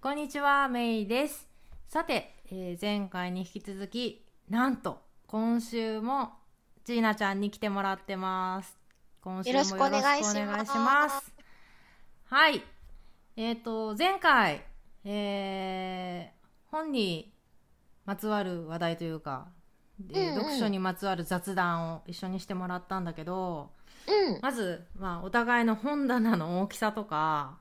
[0.00, 1.48] こんにちは、メイです。
[1.88, 6.34] さて、えー前回に引き続き、なんと、今週も、
[6.84, 8.76] ジーナちゃんに来てもらってます。
[9.22, 11.32] 今週もよろしくお願いしますます
[12.26, 12.62] はい。
[13.36, 14.62] えっ、と、前回、
[15.04, 16.36] えー
[16.70, 17.32] 本に
[18.04, 19.48] まつわる話題というか、
[19.98, 23.70] でうんうん読書にまつわる雑談を一緒にしてもらったんだけど、
[24.06, 24.40] うん。
[24.42, 27.58] まず、まあ、お互いの本棚の大きさとか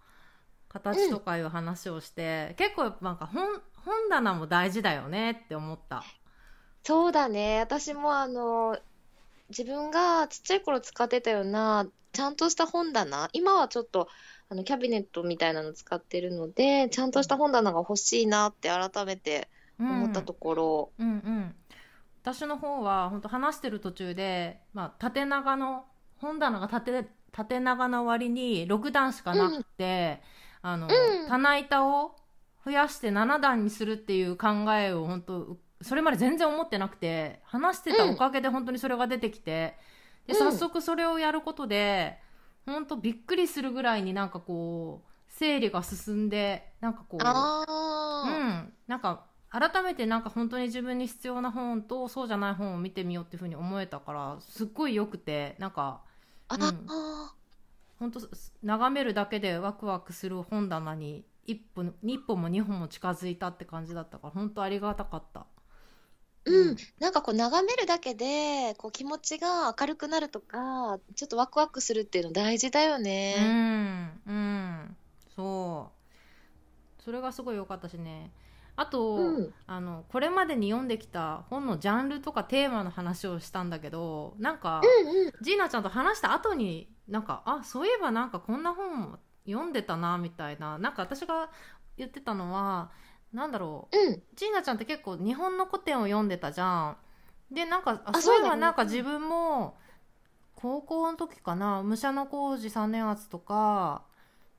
[0.76, 3.48] 形とかいう話をして、結構やっぱなんか本
[3.86, 6.04] 本棚も大事だよねって思った。
[6.84, 7.60] そうだね。
[7.60, 8.78] 私もあの、
[9.50, 14.10] 自分がちっちゃい頃使ってたような、ちゃんとした本棚、今はちょっと、
[14.50, 20.92] あの、キャビネットみたいなの使ってるので、ちゃんとした本棚が欲しいなって改めて思ったところ。
[21.00, 21.56] うんうん、
[22.22, 25.86] 私の方は本当話してる途中で、まあ、縦長の
[26.18, 30.22] 本棚が縦縦長の割に6段しかなくて、
[30.66, 31.28] あのうん。
[31.28, 32.16] 棚板を
[32.66, 39.76] 増やして7段にするっていう考えを本当それまで全然思ってなくて話してたおかげで本当にそれが出てきて、
[40.26, 40.38] でうん。
[40.40, 42.18] 早速それをやることで
[42.66, 47.64] 本当びっくりするぐらいになんかこう整理が進んでなんかこううあ
[48.28, 56.02] ん、なんか改めてなんか本当に自分に必要な本とそうじゃない本を見てみようっていうふうに思えたからすっごい良くてなんか
[56.48, 56.62] あ、うん。
[56.88, 57.34] あ
[58.00, 58.20] 本当
[58.64, 65.46] 眺めるだけでワクワクする本棚に一歩一歩も二歩も近づいたって感じだったから本当ありがたかった。
[66.46, 66.76] うん。
[67.00, 73.36] なんかこう眺めるだけで、こう気持ちが明るくなるとか、ちょっとワクワクするっていうの大事だようね。
[73.36, 74.98] ん、うん、
[75.36, 75.92] そ
[77.00, 77.04] う。
[77.04, 78.32] それがすごい良かったしね。
[78.78, 79.54] あと、うん。
[79.68, 85.32] あの、これまでに読んできた本のジャンルとかテーマの話をしたんだけど、なんか、うんうん。
[85.42, 90.78] ジーナちゃんと話した後になんかあそういえばなんかこんな本読んでたなみたいな。
[90.78, 91.50] なんか私が
[91.98, 92.92] 言ってたのは
[93.32, 93.98] なんだろう。
[93.98, 94.24] うん。
[94.36, 96.98] ジーナちゃんって結構日本の古典を読んでたじゃん。
[97.52, 99.78] でなんかああそういえばなんか自分も
[100.56, 104.04] 高校の時かな武者の工事三年圧とか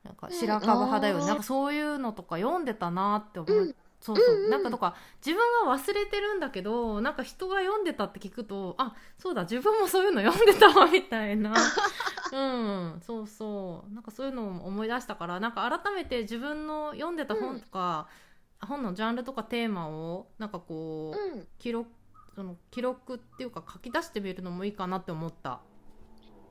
[0.04, 0.32] なんかうん。
[0.32, 1.26] 白樺派だよ、あー。
[1.26, 11.54] なんかそういうのとか読んでたなって思う、うんそうそう、うんうんなんかとか自分は忘れてるんだけどなんか人が読んでたって聞くとあそうだ自分もそういうの読んでたわみたいな。
[12.32, 13.94] うんそうそう。
[13.94, 18.08] なんかそういうのを思い出したからなんか改めて自分の読んでた本とか、
[18.60, 21.48] 本のジャンルとかテーマをなんかこう、うん。
[21.58, 21.88] 記録
[22.34, 25.60] その記録っていうか書き出してみるのもいいかなって思った。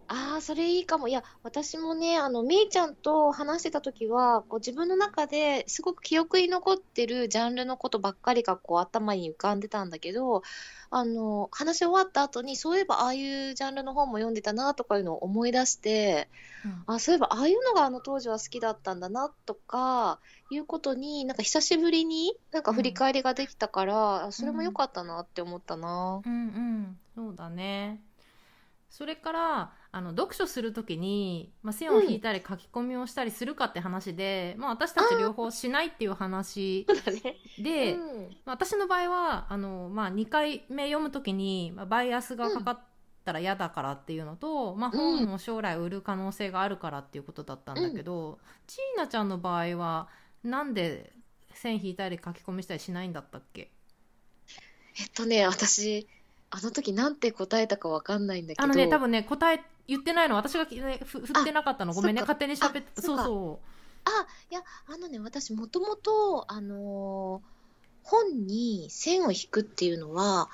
[0.08, 1.08] ああ、それいいかも。
[1.08, 10.44] いや、私もね、あの、みーちゃんと話してた時は、こう自分の中ですごく記憶に残ってるジャンルのことばっかりがこう頭に浮かんでたんだけど、
[10.92, 16.30] あの、話し終わった後に、そういえばああいうジャンルの本も読んでたなとかいうのを思い出して、
[16.88, 20.20] あ、そういえばああいうのがあの当時は好きだったんだなとか、
[20.52, 26.22] いうことになんか久しぶりになんか振り返りができたから、あそれも良かったなって思ったな。
[26.24, 28.02] うんうんそうだね
[28.98, 36.88] それからあの読書するときに、まあ、線を引いたり書き込みをしたりするかって話で、まあ、私たち両方しないっていう話。
[37.60, 38.38] で、うん。
[38.46, 42.80] まあ私の場合はあの、まあ、2回目読むときに、まあ、バイアスがかかっ
[43.26, 45.26] たら嫌だからっていうのと、まあ、うん。
[45.26, 50.08] 本を将来売る可能性があるからっていうことだったんだけど、チーナちゃんの場合は
[50.42, 51.12] なんで
[51.54, 53.72] 線引いたり書き込みしたりしないんだったっけ？
[54.98, 56.08] えっとね、私、
[56.52, 60.36] あの時なんて答えたかわかんないんだけど、あのね多分ね答え言ってないの。
[60.36, 61.94] 私が、ね、ふ振ってなかったの。
[61.94, 62.22] ごめんね。
[62.22, 63.26] 勝手に喋ってたそあそう。
[63.26, 63.60] そ
[64.06, 67.56] あ、いや、あのね、私もともと、あのー
[68.06, 70.48] 本に線を引くっていうのは、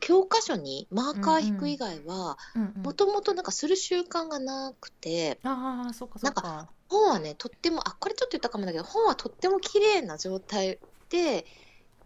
[0.00, 2.82] 教科書にマーカー引く以外は、う、うんうん。
[2.82, 10.78] もともとなんかする習慣がなくて、ああそっかそっか本はね、とっても、あ、これちょっと言ったかもだけど、本はとっても綺麗な状態
[11.08, 11.46] で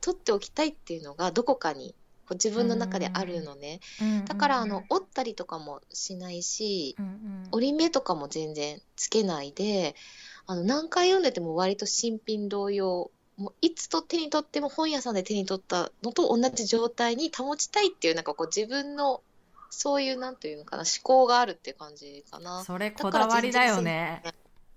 [0.01, 3.81] 取っておきたいっていうのがどこかにこう自分の中であるのね。
[4.27, 9.95] だから、あの、折ったりとかもしないし、うんうん折り目とかも全然つけないで、
[10.47, 19.22] あの、何回読んでても割と新品同様、もういつと手に取っても本屋さんで手に取ったのと同じ状態に保ちたいっていう、なんかこう自分の、
[19.71, 22.65] そういう、なんていうのかな、思考があるって感じかな。
[22.65, 24.22] それこだわりだよね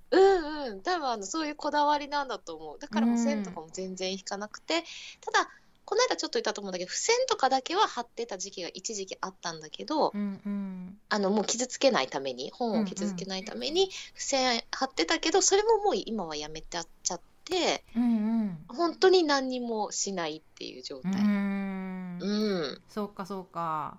[0.09, 2.79] うんうん、多分あのそういうこだわりなんだと思う。
[2.79, 4.83] だからもううん線とかも全然引かなくて、
[5.21, 5.49] ただ、
[5.87, 10.97] この間ちょっと言ったと思うんだけど、付箋とかだけは貼ってた時期が一時期あったんだけど、うんうん。
[11.07, 18.05] あのもう傷つけないために、本を傷つけないために、付箋貼ってたけど、それももう今はやめてちゃって、うんう
[18.43, 18.57] ん。
[18.67, 21.13] 本当に何にもしないっていう状う態。
[21.13, 22.17] ん。
[22.21, 22.81] うん。
[22.89, 23.97] そうかそうか。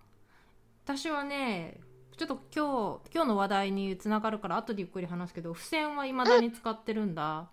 [0.84, 1.80] 私はね
[2.16, 7.48] ちょっと今日今日の話題につながるから後でゆっくり話すけど付箋はいまだに使ってるんだ、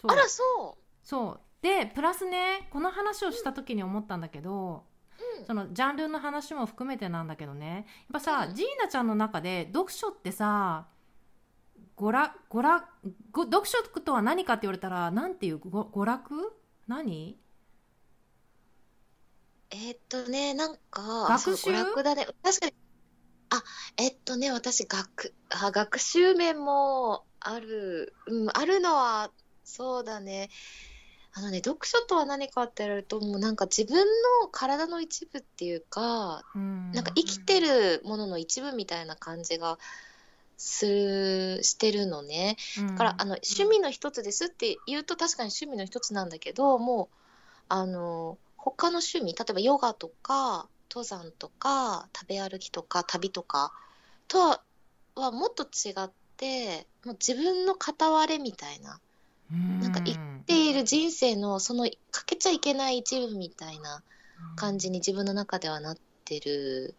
[0.00, 1.06] そうあら、そう。
[1.06, 4.84] そうでプラスねこの話をした時に思ったんだけど、
[5.38, 5.44] うん。
[5.46, 7.74] そのジャンルの話も含めてなんだけどね。
[7.76, 8.54] やっぱさ、うん。
[8.54, 10.86] ジーナちゃんの中で読書ってさ
[11.96, 12.86] 娯楽娯楽
[13.32, 16.56] ご読書とは何かって言われたらなんていうご娯楽？
[16.86, 17.38] 何？
[19.70, 21.70] えーっとね、なんか、学習？
[21.70, 22.26] 娯楽だね。
[22.42, 22.72] 確かに、
[23.50, 23.62] あ、
[23.98, 29.30] えっとね、私、学、あ、学習面もある、うん、あるのは、
[29.64, 30.48] そうだね。
[31.38, 34.04] あのね、読書とは何かって言われると、もうなんか自分
[34.42, 36.42] の体の一部っていうか、
[36.92, 36.96] うん。
[36.96, 39.78] なんか生きてるものの一部みたいな感じが
[40.56, 42.56] する、してるのね。
[42.88, 47.08] だから、あの、趣味の一つですって言うと確かに趣味の一つなんだけど、もう、
[47.68, 53.72] あの、他の趣味、例えばヨガとか、登山とか、食べ歩きとか、旅とか
[54.26, 54.60] とは、
[55.14, 58.98] はもっと違って、もう自分の片割れみたいな、
[59.70, 59.80] うん。
[59.80, 60.17] なんか生ってい
[60.78, 64.02] る人生のその欠けちゃいけない一部みたいな
[64.56, 66.94] 感じに自分の中ではなってる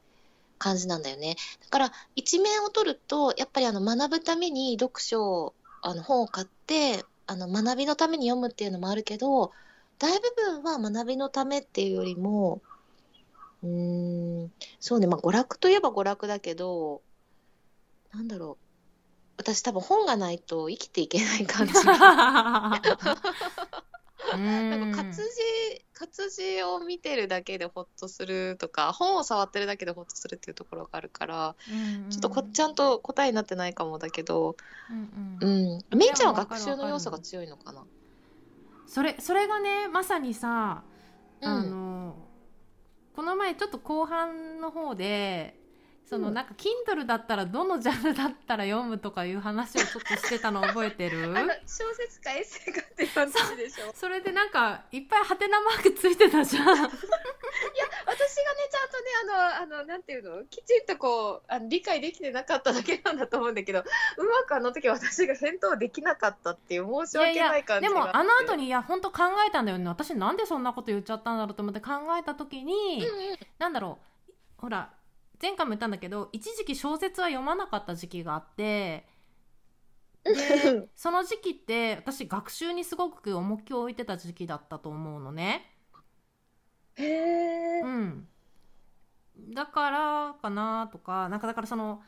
[0.58, 1.36] 感じなんだよね。
[1.62, 9.52] だから一面を取るとやっぱりあの学ぶために読書をあの本を買ってあの学びのために読むっていうのもあるけど
[9.98, 12.62] 大部分は学びのためっていうよりも
[13.64, 17.02] うーんそうねまあ娯楽といえば娯楽だけど
[18.14, 18.69] なんだろう
[19.40, 21.74] 私多分本がないと生きていけない感じ。
[21.74, 21.98] が
[24.70, 31.56] なんか活字活字を見てるだけでホッとするとか本を触ってるだけでホッとするっていうところがあるから
[32.10, 34.56] ちょっとこちゃんと答えになってないかもだけど、
[34.90, 35.00] うんう
[35.42, 35.50] うん。
[35.50, 37.86] ん、めいちゃんは学習の要素が強いのかな。
[38.88, 40.84] それそれがねまさにさ
[41.42, 41.70] あうん。
[41.70, 42.16] の、
[43.16, 45.59] この前ちょっと後半の方で
[46.10, 51.32] そのうんなんか Kindle だったらどのジャンルだったら読むとかいう話をちょっとしてたの覚えてる？
[51.68, 56.66] 小説かエッセイかっていう話でしょそれでなんかいっぱいハテナマークついてたじゃん。
[56.66, 56.90] 私がね
[58.72, 60.44] ちゃんとねあのあのなんていうの？
[60.46, 63.84] きちんとこうあの理解できてなかっただけなんだと思うんだけどう
[64.24, 69.88] まくあの時私が返答できなかったっていう申し訳ない感じでがもあの後に、にいや本当考えたんだよね。
[69.88, 73.38] 私なんでそんなこと言っちゃったんだろうと思って考えた時に、うんうん。
[73.60, 74.90] なんだろうほら
[75.42, 79.08] 前回も言ったんだけど一時期小説は読まなかった時期があって
[80.24, 85.76] でその時期って私学習にすごく重きを置いてた時期だったと思うのね。
[86.96, 88.28] へえうん、
[89.54, 92.04] だからかなとかなんかだからその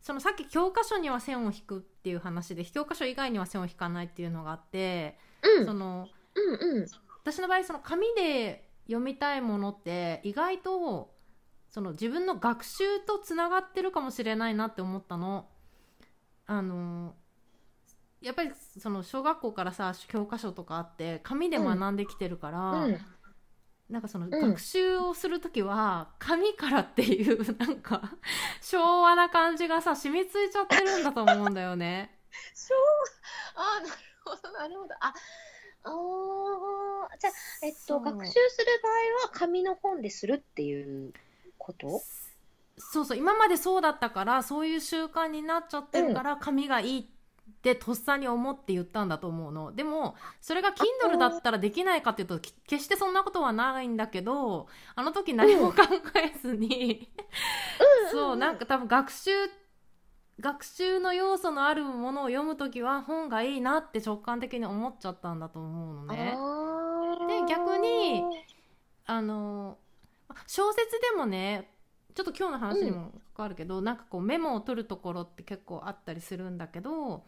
[0.00, 5.66] そのさっき教科書には線を引くっていう話で教科書以外には線を引かないっていうのがあって、うん。
[5.66, 6.86] そのうんうん。
[7.22, 11.11] 私の場合その紙で読みたいものって意外と
[11.72, 15.48] その自分の学習とつながってるかもしれないなって思ったの。
[16.46, 17.14] あの
[18.20, 23.00] やっぱりその小学校からさ教科書とかあって紙で学んできてるから、うん。
[23.88, 24.30] なんかそのん。
[24.30, 28.02] 学習をする時は紙からっていう なんか
[28.60, 32.18] 昭和な感じがさ染みついちゃってるんだと思うんだよね。
[33.56, 34.94] あーなるほどなるほど。
[35.00, 35.14] あ
[35.84, 37.32] あーじゃあ
[37.62, 38.92] えっと学習する場合
[39.26, 41.12] は紙の本でするっていう
[41.62, 42.00] こと？
[42.78, 47.04] そうそう今までそうだったからそういう習慣になっちゃってるから、紙がいいっ
[47.62, 49.74] てとっさに思って言ったんだと思うの。
[49.74, 55.82] でもそれが Kindle だったらできないかっていうとき決してそんなことはないんだけどあの時何も考
[56.16, 57.08] えずに、
[58.10, 59.30] そうなんか多分学習
[60.40, 66.34] 学習の要素のあるものを読む時は本がいいなって直感的に思っちゃったんだと思うのね。
[66.36, 68.24] あで逆に
[69.06, 69.78] あの
[70.46, 71.70] 小説でもね
[72.14, 77.24] ちょっと今日の話にも関わるけど、なんかこうメモを取るところって結構あったりするんだけど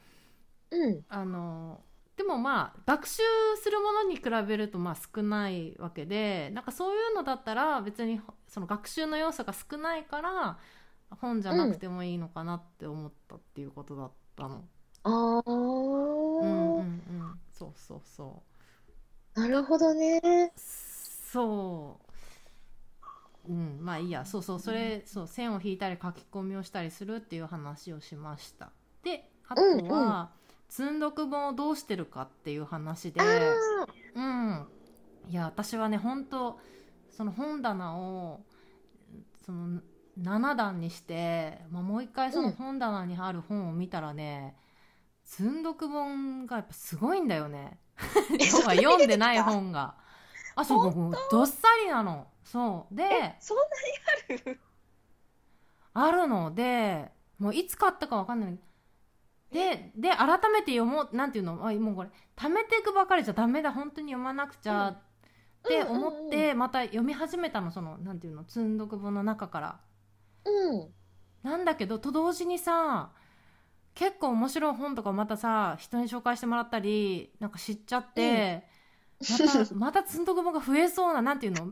[0.70, 1.80] うんあの
[2.16, 3.22] でもまあ学習
[3.62, 10.58] するものに比べるとまあ少ないわけでなんかそういうのだったら別にその学習の要素が少ないから
[11.20, 14.64] 本じゃなくてもいいのかなって思ったっていうことだったの。
[15.04, 18.42] ああ、うんうんうん、そうそうそ
[19.36, 19.40] う。
[19.40, 20.52] なるほどね。
[20.56, 22.03] そう
[23.48, 24.24] うんまあいいや。
[24.24, 28.70] そうそうそれ、そう線を引いたり書き込みをしたりするっていう話をしました。
[29.02, 30.28] であとは、うんうん
[30.66, 33.24] 積読本をどうしてるかっていう話であ
[34.14, 34.66] うん。
[35.28, 36.58] いや私はね本当
[37.10, 38.40] その本棚を
[39.46, 39.80] その
[40.20, 44.56] 7段にして、まあ、もう一回その本棚にある本を見たらね、
[45.22, 47.78] 積読本がやっぱすごいんだよね。
[48.76, 49.94] 読んでない本が。
[50.56, 52.94] あそうどっさりなのそう。
[52.94, 53.64] でえ、そんな
[54.36, 54.60] にある？
[55.94, 56.54] あるの。
[56.54, 58.58] でもういつ買ったかわかんない。
[59.50, 61.66] でで改めて読もうなんていうの？
[61.66, 63.72] あもうこれ貯めていくばかりじゃダメだ。
[63.72, 64.98] 本当に読まなくちゃっ
[65.66, 67.70] て思ってまた読み始めたの。
[67.70, 68.44] そのなんていうの？
[68.46, 69.80] 積んどく本の中から。
[70.44, 70.88] うん。
[71.42, 73.10] なんだけどと同時にさ
[73.94, 78.64] 結構面白い本とかまたさ人に紹介してもらったりなんか知っちゃって、
[79.20, 81.66] またまた積んどく本が増えそうななんていうの？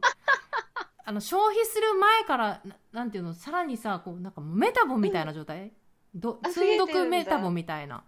[1.04, 3.34] あの消費する前からななんていうの？
[3.34, 5.72] さらにさこうなんかもうメタボみたいな状態、
[6.14, 8.04] どあ積んどくメタボみたいな。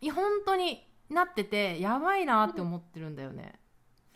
[0.00, 3.58] いや本当になっててやばいなって思ってるんだよね、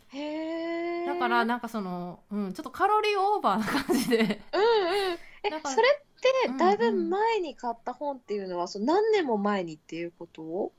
[0.09, 1.07] へえ。
[1.07, 4.19] だからなんかその、うん、ちょっとカロリーオーバーな感じで。
[4.19, 4.39] うんうん。
[5.45, 6.59] えそれってうんうん。
[6.59, 10.71] だいぶ前に買った本っていうのは、その何年も前にっていうこと？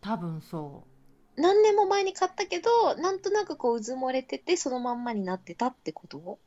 [0.00, 0.88] 多分そう
[1.36, 6.38] 何年も前に買ったけど、なんとなくこう、うずもれてて、そのまんまになってたってこと？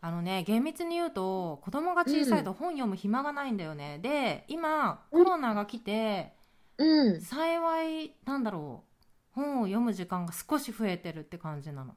[0.00, 6.34] あのね厳密に言うと子供が小さいと本読む暇がないんだよね、で今コロナが来て
[6.76, 7.20] うん。
[7.22, 11.94] 幸いなんだろう本を読む時間が少し増えてるって感じなの、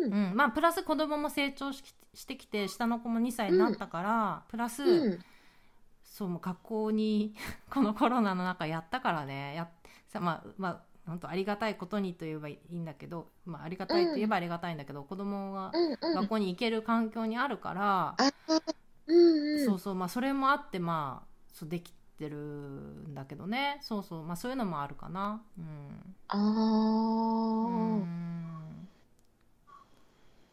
[0.00, 5.24] うんうん、まあプラス子供も成長ししてきて下の子も2歳になったから、プラス、うん。
[6.02, 7.34] そうもう学校に
[7.70, 9.54] このコロナの中やったからね。
[9.54, 9.68] や
[10.08, 16.14] さまあまあ本当ありがたいことにと言えばいいんだけど、まあ、ありがたいと言えばありがたいんだけど、子供がうんうん。
[16.14, 18.32] 学校に行ける環境にあるから、あ
[19.06, 19.64] うんうん。
[19.64, 23.78] そうそうまあそれもあってまあそうできてるんだけどね。
[23.80, 25.40] そうそうまあそういうのもあるかな。
[25.58, 26.14] うん。
[26.28, 28.04] あうー。
[28.04, 28.88] ん。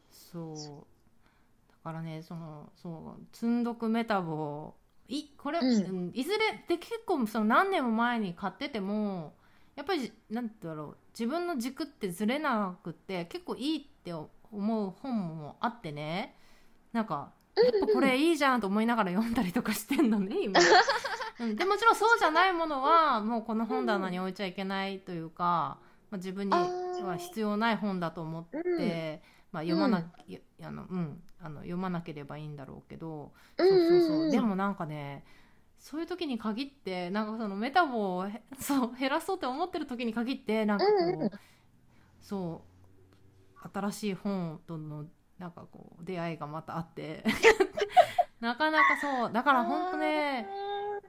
[0.09, 1.83] そう。
[1.83, 4.73] だからねそのそう積んどくメタボ
[5.09, 5.65] いこれ、うん。
[5.65, 5.69] う
[6.09, 6.37] んいずれ
[6.69, 9.33] で結構その何年も前に買ってても
[9.75, 16.35] やっぱりなんてだろう自分の軸ってずれなくって結構いいって思う本もあってね。
[16.93, 20.59] なんかやっぱこれいいじゃんと思いながら読んだりとかしてんのね今、
[21.39, 25.77] うん、でもちろんそうじゃないものはもうこの本棚に置いちゃいけないというか、
[26.09, 30.03] まあ、自分には必要ない本だと思って、うんまあ、読まな
[30.63, 34.01] あのうん、あの読まなければいいんだろうけど、うんそうそううん。
[34.01, 35.23] そううんでもなんかね
[35.85, 41.31] そういう時に限ってなんかそのメタボをへそう減らそうって思ってる時に限ってなんかこう、うんうん。
[42.19, 42.63] そ
[43.63, 45.05] う新しい本との
[45.37, 47.23] なんかこう出会いがまたあって
[48.41, 50.47] なかなかそうだから本当ね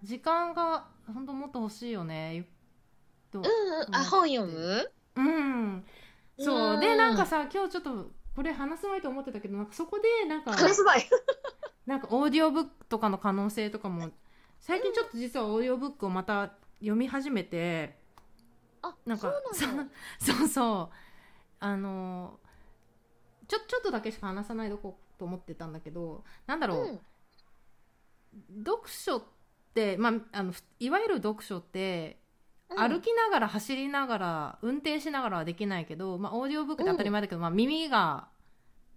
[0.03, 2.45] 時間が本当もっと欲しいよねゆ
[3.33, 3.95] とうんうん。
[3.95, 4.93] あ、本読む？
[5.15, 5.87] うん。
[6.39, 6.75] そう。
[6.75, 6.81] うん。
[6.81, 10.55] でなんかさ今日ちょっとこれ話すまいと思ってたけどなんかそこでなんか。
[11.87, 14.11] なんかオーディオブックとかの可能性とかも
[14.67, 17.95] 最近ちょっと実はオーディオブックをまた読み始めて
[18.83, 19.93] あ、なんかそうなんだ。
[20.19, 20.95] そうそう
[21.61, 22.41] あの
[23.47, 28.65] ちょちょっとだけしか話さないとこと思ってたんだけどなんだろう、うん。
[28.65, 29.23] 読書っ
[29.73, 32.19] て、まあ、あのふいわゆる読書って
[32.69, 32.77] うん。
[32.77, 38.27] 歩きながら走りながら運転しながらはできないけど、まあ、オーディオブックって当たり前だけど、まあ、耳が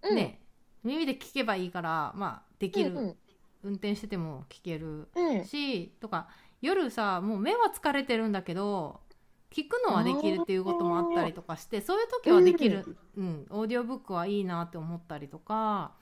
[0.02, 0.16] うん。
[0.16, 0.40] ね、
[0.82, 3.16] 耳で聞けばいいから、まあ、できる、うん
[3.62, 5.44] 運転してても聞けるうん。
[5.44, 6.28] しとか
[6.62, 9.00] 夜さもう目は疲れてるんだけど
[9.50, 13.46] 聞くのはできるっていうこともあったりとかしてそういう時はできる、うん。
[13.50, 15.92] オーディオブックはいいなって思ったりとか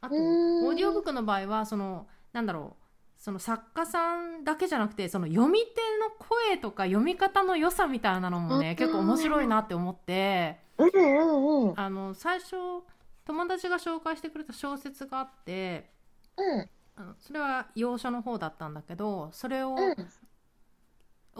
[0.00, 0.66] あとうん。
[0.66, 5.66] オーディオブックの場合はそのなんだろうその作家さんだけじゃなくてその読み手
[5.98, 8.76] の声とか読み方の良さみたいなのもねうん。
[8.76, 11.80] 結構面白いなって思ってうんうんうん。
[11.80, 12.56] あの最初
[13.24, 15.90] 友達が紹介してくれた小説があって
[16.36, 16.68] うん
[17.18, 19.96] それは洋書の方だったんだけどそれをうん。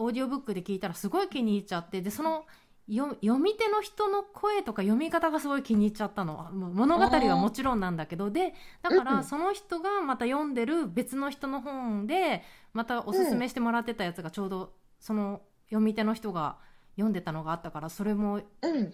[0.01, 2.45] オーディオブックで聞いたらすごい気に入っちゃってでその
[2.87, 16.57] よ読み手の人の声とか読み方がすごい気に入っちゃったの物語はもちろんなんだけどでだかうんらその人がまた読んでる別の人の本でまたおすすめしてもらってたやつがちょうどその読み手の人が
[16.95, 18.93] 読んでたのがあったからそれもうん。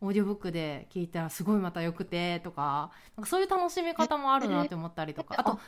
[0.00, 5.58] オーディオブックで聞いたらすごいまたよくてとかなんかそういう楽しみ方もあるなって思ったりとかあと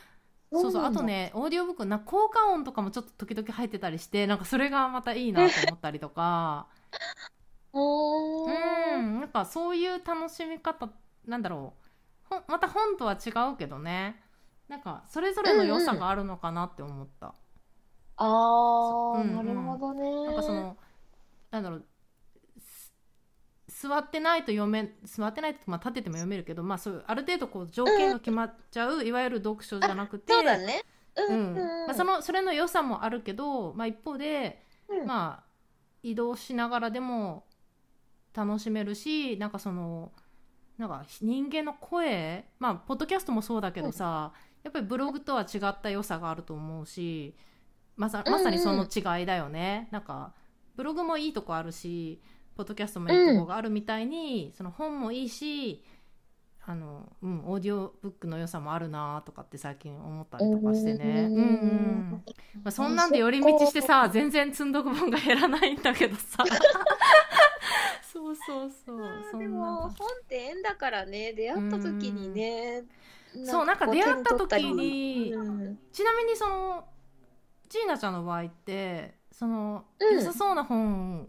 [0.60, 0.84] そうそう。
[0.84, 1.02] あと。
[1.02, 6.66] ねオーディオブックな効果音とかもちょっと時々入ってたりしてなんかそれがまたいいなと思ったりとか。
[7.72, 7.78] う
[8.98, 9.20] ん。
[9.20, 10.88] なんかそういう楽しみ方
[11.26, 11.74] なんだろ
[12.30, 12.34] う。
[12.48, 14.22] また本とは違うけどね。
[14.68, 17.34] なんかそれぞれの良さがあるのかなって思った、
[18.16, 19.24] ああ、う。
[19.24, 20.24] んうなんるほどね。
[20.24, 20.76] なんかその
[21.50, 21.80] なんだろう。
[21.80, 21.95] す
[23.88, 30.82] 座ってないと読め座ってないと、まあ、立ってても読めるけど、まあ、そういうある程度こう条件が決まっちゃう、いわゆる読書じゃなくてそうだね。
[31.16, 31.54] ううん。
[31.54, 31.86] んうん。
[31.86, 35.06] まあ、そのそれの良さもあるけど、まあ、一方で、うん。
[35.06, 35.46] まあ、
[36.02, 37.46] 移動しながらでも
[38.32, 40.12] 楽しめるしなんかその
[40.78, 47.34] なんか人間の声まあポッドキャストもそうだけどさ、やっぱりブログとは違った良さがあると思うし
[47.96, 50.34] まさまさにその違いだよね、なんか
[50.76, 52.20] ブログもいいとこあるし
[52.56, 55.84] ポッドキャストもいいとこがあるみたいに、その本もいいし
[56.68, 61.28] あの、うん、オーディオブックの良さもあるなとかって最近思ったりとかしてね。
[61.30, 62.22] うんうん
[62.56, 66.44] まあ、そんなんで寄り道してさ全然積んどく本が減らないんだけどさ。
[68.12, 69.24] そうそうそう。
[69.30, 69.90] そでも本っ
[70.26, 72.82] て縁だからね出会った時にね
[73.44, 75.78] そうなんかこ出会った時にうん。
[75.92, 76.88] ちなみにその
[77.68, 80.14] ジーナちゃんの場合ってその、うん。
[80.16, 81.28] 良さそうな本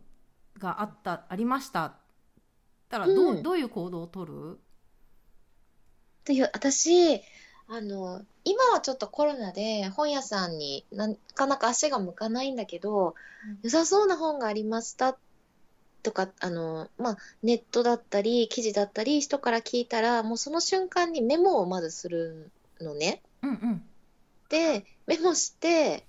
[0.60, 1.86] があったありました。
[1.86, 1.94] っ
[2.90, 3.44] たらどう,、うん。
[3.44, 4.60] どういう行動を取る？
[6.26, 7.22] という私
[7.70, 13.60] あの今はちょっとコロナで本屋さんになかなか足が向かないんだけど、うん。
[13.64, 15.18] 良さそうな本がありました
[16.04, 22.50] とかあの、まあ、ネットだったり記事だったり人から聞いたらもうその瞬間にメモをまずする
[22.80, 23.22] のね。
[23.42, 23.84] うんうん。
[24.50, 26.06] でメモして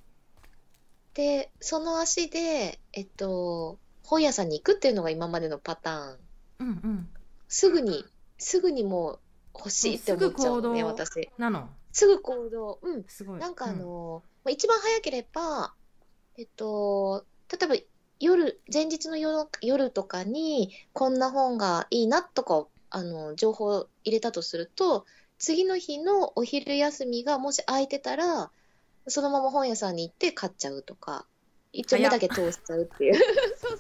[1.14, 3.78] でその足で、えっと、
[4.08, 6.18] 本屋さんに行くっていうのが今までのパターン。
[6.60, 7.08] うんうん
[7.50, 8.04] すぐに
[8.36, 9.18] すぐにもう
[9.54, 11.30] 欲しいって思っちゃうのね私。
[11.38, 11.68] なの？
[11.92, 12.78] すぐ行動。
[12.82, 13.04] うん。
[13.08, 15.72] すごいなんかあの、まあ一番早ければ、
[16.36, 17.76] えっと、例えば
[18.20, 25.06] 夜、前日の夜夜とかに、こんな本がいいなとか、あの、情報を入れたとすると、
[25.38, 28.50] 次の日のお昼休みがもし空いてたら、
[29.06, 31.26] そのまま本屋さんに行って買っちゃうとか、
[31.72, 33.14] 一応目だけ通しちゃうっていう。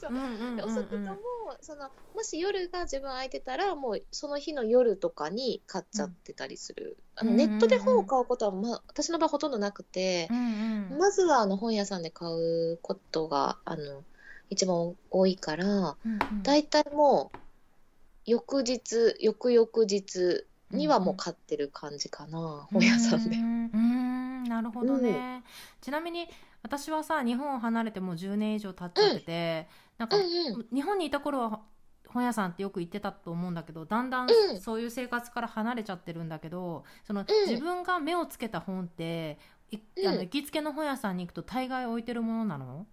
[0.08, 0.32] そうそううん。
[0.32, 0.60] うんうんうん。
[0.60, 1.18] うん遅くとも、
[1.60, 10.98] そのもし夜が自分空いてたらもうその日の夜とかに買っちゃってたりする、あのうんネットで本を買うことは、まあ、私の場合ほとんどなくてう、んうん。
[10.98, 14.04] まずはあの本屋さんで買うことがあの
[14.50, 16.42] 一番多いからうんうん。
[16.42, 23.36] 大体もう翌日翌々日にはもう買ってる感じかな、本屋さんで。
[23.36, 23.40] う。
[23.40, 25.44] んうんなるほどね、
[25.80, 26.26] ちなみに
[26.62, 30.66] 私はさ日本を離れてもう10年以上経っちゃってて、なんか、うんうん。
[30.72, 31.60] 日本にいた頃は
[32.08, 34.60] 本屋さんってよく行ってたと思うんだけどだんだんうん。
[34.60, 37.26] そういう生活から離れちゃってるんだけどその、ん。
[37.46, 39.38] 自分が目をつけた本って
[39.70, 42.86] いあのうん行きつけの本屋さんに行くと大概置いてるものなの？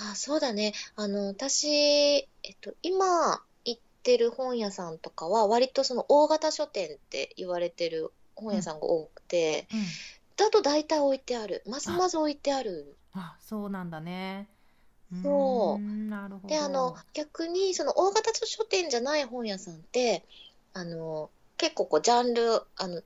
[0.00, 0.74] あ、そうだね。
[0.94, 2.20] あの、私、え
[2.52, 9.80] っと、今行ってる本屋さんとかは、割とその大型書店って言われてる本屋さんが多くて、うん。
[10.36, 11.64] だと大体置いてある。
[11.66, 12.96] まずまず置いてある。
[13.12, 14.48] あそうなんだね
[15.22, 15.84] そう。
[15.84, 16.48] ーんなるほど。
[16.48, 20.24] で、あの、逆に、その大型書店じゃない本屋さんって、
[20.74, 23.02] あの、結構こう、ジャンル、あの、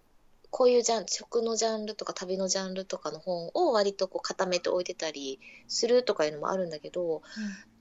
[0.53, 7.23] こういうジャン食のジャンルとか旅のジャンルとかの本を割とこう固めて置いてたりするとかいうのもあるんだけど、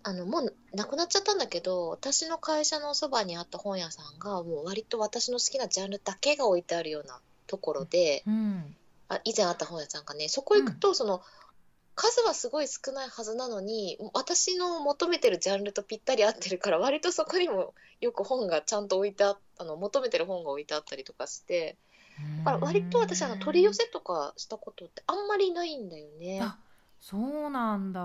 [0.03, 8.75] あのもうなくなっちゃったんだけど私の会社のそばにあった本屋さんがもう割と私の好きなジャンルだけが置いてあるようなところで、うん。
[9.09, 11.21] あ以前あった本屋さんがねそこ行くとその、
[11.95, 21.77] 数はすごい少ないはずなのに私の求めてるジャンルとぴったり合ってるから割とそこにもよく本がちゃんと置いてああの求めてる本が置いてあったりとかして。
[22.39, 26.39] だから割と私あの取り寄せとかしたことってあんまりないんだよね。
[26.41, 26.57] あ
[26.99, 28.01] そうなんだ。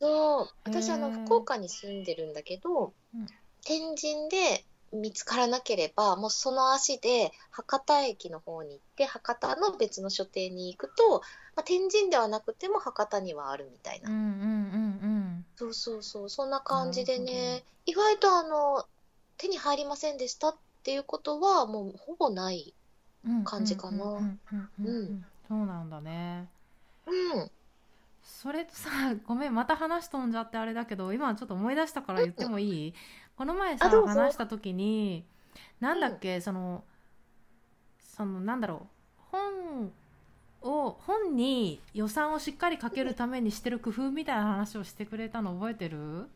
[0.00, 0.48] そう。
[0.64, 3.26] 私あの福岡に住んでるんだけど、うん。
[3.64, 11.20] 天神で見つからなければもうその足で博多駅の方に行って博多の別の書店に行くと、
[11.54, 14.26] まあ、天神ではなくても博多にはあるみたいな、うんうんう
[15.06, 16.30] んそうそうそう。
[16.30, 17.64] そんな感じでね。
[17.84, 18.86] 意外とあの
[19.36, 22.72] 手に入りませんでしたっていうことはもうほぼない
[23.26, 24.04] うん感じかな。
[24.04, 26.48] うんうんうんうんうんそうなんだね。
[27.06, 27.50] うん。
[28.22, 28.90] それとさ
[29.26, 32.94] ごめんまた話飛んじゃってあれだけど今ちょっと思い出したから言ってもいい？
[33.40, 34.08] この前さあどうぞ。
[34.08, 35.24] 話した時に
[35.80, 36.84] なんだっけ、その
[37.98, 39.22] そのなんだろう。
[39.32, 39.92] 本
[40.60, 46.28] を本に予算をしっかりかけるためにしてる工夫みたいな話をしてくれたの覚えてる？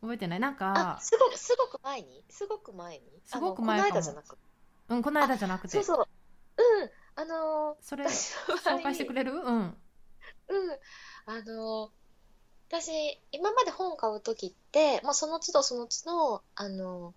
[0.00, 0.40] 覚えてない？
[0.40, 2.24] なんあかすごくすごく前に？
[2.28, 3.02] すごく前に？
[3.24, 4.36] すごく前この間じゃなく
[4.88, 5.68] うんこの間じゃなくて。
[5.68, 6.06] そうそう。
[6.58, 9.30] うんあのそれ私の場合紹介してくれる？
[9.30, 9.42] うん。
[9.44, 9.74] うん、
[11.26, 11.92] あの
[12.68, 17.14] 私今まで本買う時って、まあ、その都度その都度あの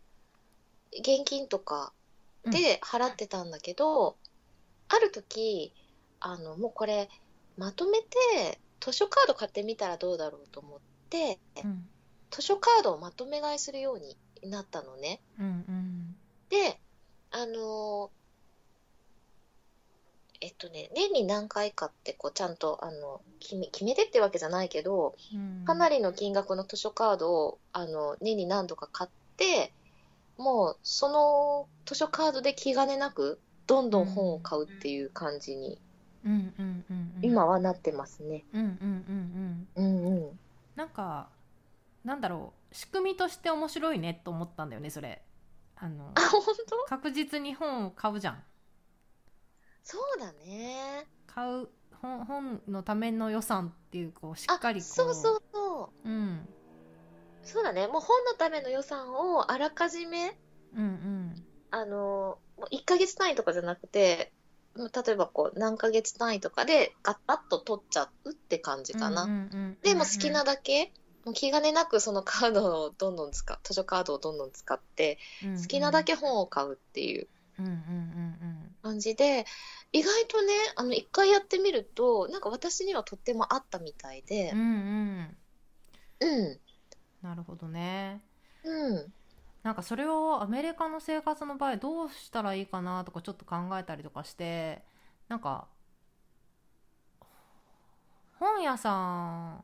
[0.91, 1.91] 現金とか
[2.45, 4.15] で払ってたんだけど、
[4.87, 5.73] ある時
[6.19, 7.09] あのもうこれ
[7.57, 11.87] まとめて図書カード買ってみたらどうだろうと思ってうん。
[12.31, 14.15] 図書カードをまとめ買いするように
[14.49, 15.19] なったのね。
[15.39, 16.15] うんうん。
[16.49, 16.79] で
[17.31, 18.11] あの
[20.41, 25.65] えっとね年に何回かってこうちゃんとあの決め決めてってわけじゃないけどうん。
[25.65, 29.73] かなりの金額の図書カードをあの年に何度か買って
[30.37, 35.77] もうその図書カードで気兼ねなくどんどん本を買うっていう感じに
[37.21, 38.43] 今はなってますね。
[38.53, 39.85] うんうんうんうん。
[39.85, 40.39] うんうん。
[40.75, 41.29] なんか
[42.03, 42.75] なんだろう。
[42.75, 45.21] 仕組みとして面白いねと思ったんだよねそれ。
[45.75, 46.77] あのあ、本当？
[46.87, 48.43] 確実に本を買うじゃん
[49.83, 51.07] そうだね。
[51.27, 51.69] 買う
[52.01, 56.09] 本本のための予算っていうこうしあっかりこうそうそうそう。
[56.09, 56.47] うん
[57.43, 57.87] そうだね。
[57.87, 60.37] もう本のための予算をあらかじめ、
[60.75, 64.31] うんうんあの、もう1ヶ月単位とかじゃなくて、
[64.75, 69.23] 例えばこう何ヶ月単位とかでガッパッと取っちゃうって感じかな。
[69.23, 70.91] うんうんうんでも好きなだけ、
[71.25, 75.17] もう気兼ねなくそのカードをどんどん使う、図書カードをどんどん使って、
[75.61, 77.27] 好きなだけ本を買うっていう
[77.59, 79.45] うんうんうん感じで、
[79.91, 84.51] 意外とね、あの、一回やってみると、なんか私にはとっても合ったみたいで。
[84.51, 84.63] うんう、
[85.23, 85.37] ん。
[86.19, 86.45] うん。
[86.45, 86.61] うん、
[87.21, 88.21] なるほどね。
[88.63, 89.13] うん、
[89.63, 94.81] なんかそれをアメリカの生活の場合どうしたらいいかなとかちょっと考えたりとかして
[95.27, 95.67] なんか
[98.39, 99.63] 本屋さ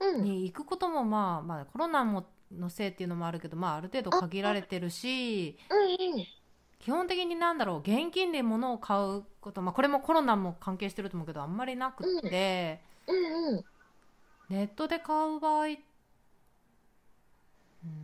[0.00, 6.41] うんん、に行くこともまあまあコロナものせいっていうのもあるけどまあある程度限られてるしうん、うん。
[6.82, 13.64] 基本的になんだろう現金で物を買うことまあこれもコロナも関係してると思うけどあんまりなくって、うんうん。
[14.50, 15.76] ネットで買う場合、うん、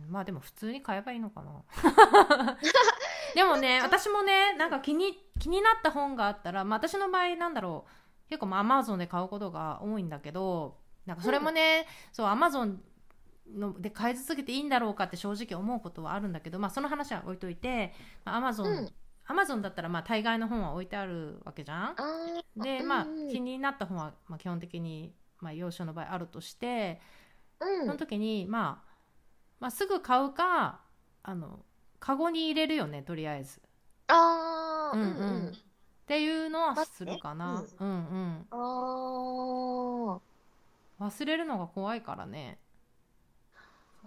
[0.09, 2.55] まあでも普通に買えばいいのかな。
[3.35, 7.85] でもね私もねなんか気に気になった本があったら、まあ、私の場合なんだろ
[8.25, 12.79] う結構まあアマゾンで買うことが多いんだけどなんかそれもね、そうアマゾン
[13.55, 17.93] ので買い続けていいんだろうかって正直思うことはあるんだけど、まあ、その話は置いといて
[18.25, 18.89] アマゾン、うん。
[19.25, 21.95] アマゾンだったらまあ大概の本は置いてあるわけじゃん？
[22.61, 27.01] でうんまあ気になった本は、まあ、基本的に、まあ、要所の場合あるとして
[27.59, 27.85] うん。
[27.85, 28.91] その時に、まあ、
[29.59, 30.81] まあすぐ買うか
[31.23, 31.59] あの
[31.99, 33.61] カゴに入れるよねとりあえず。
[34.07, 35.07] あー、ううん。
[35.07, 35.49] んうんうん。
[35.49, 35.51] っ
[36.07, 38.47] ていうのはするかな、待うんうん。
[38.49, 40.19] あー。
[40.99, 42.57] 忘れるのが怖いからね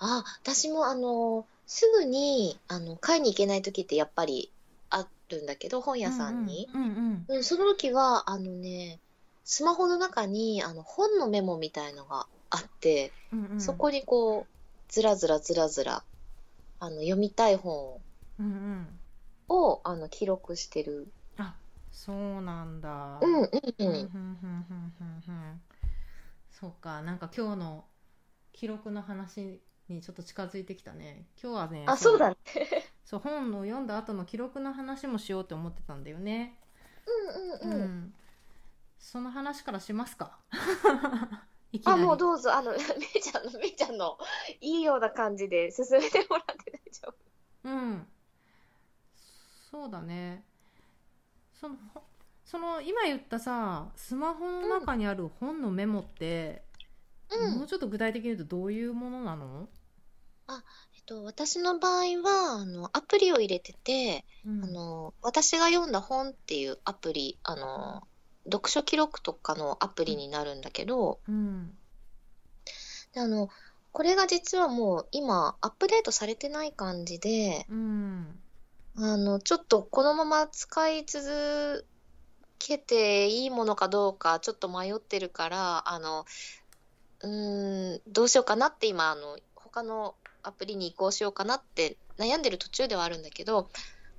[0.05, 4.53] あ、私もあの、すぐに、あの、買いに行けない時ってやっぱり
[4.91, 6.69] あるんだけど、本屋さんに。
[6.75, 8.99] うんうんうん、その時は、あのね、
[9.45, 14.47] スマホの中に、あの、本のメモみたいのがあって、うんうんそこにこう、
[14.89, 16.03] ずらずらずらずら、
[16.81, 18.01] あの、読みたい本
[18.41, 19.01] うんうん
[19.49, 21.07] を、あの、記録してる。
[21.37, 21.55] あ
[21.93, 25.23] そうなんだうん、うん、うんううんうんうんん。
[25.29, 25.61] うん
[26.51, 27.85] そうかなんか今日の
[28.53, 32.37] 記録の話にちょっと近づいてきたね今日はねあ、そうだね。
[33.05, 36.59] そう 本を読んだ後の記録の話もしようって思ってたんだよね。
[37.63, 38.15] うん、うん、うん。
[38.99, 40.39] その話からしますか？
[41.87, 44.19] あ、りもうどうぞ、あの、 めいちゃんの、めいちゃんの、
[44.61, 47.17] いいような感じで進めてもらって大丈夫。
[47.65, 48.07] うん。
[49.71, 50.45] そうだね。
[51.55, 52.03] そのほ
[52.45, 56.63] その今言ったさスマホの中にある本のメモって、
[57.39, 57.59] うん。
[57.59, 59.69] もうちょっと具体的に言うとどういうものなの、
[60.95, 64.65] えっと、私の場合は、あの、アプリを入れてて、うん。
[64.65, 68.03] あの、私が読んだ本っていうアプリ、あの、
[68.45, 71.73] 読書記録とかのアプリになるんだけど、うん。
[73.13, 73.49] であの、
[73.93, 78.43] これが実はもう今アップデートされてない感じで、うん。
[78.97, 81.87] あの、ちょっとこのまま使い続
[82.59, 86.25] けていいものかどうかちょっと迷ってるから、あの、
[87.23, 93.69] うーん、どうしようかなって今、あの、他のアプリに移行しようかなって悩んでる途中ではあるんだけど、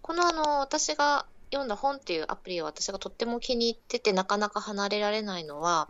[0.02, 5.90] このあの、私が読んだ本っていうアプリを私がとっても気に入っててなかなか離れられないのは、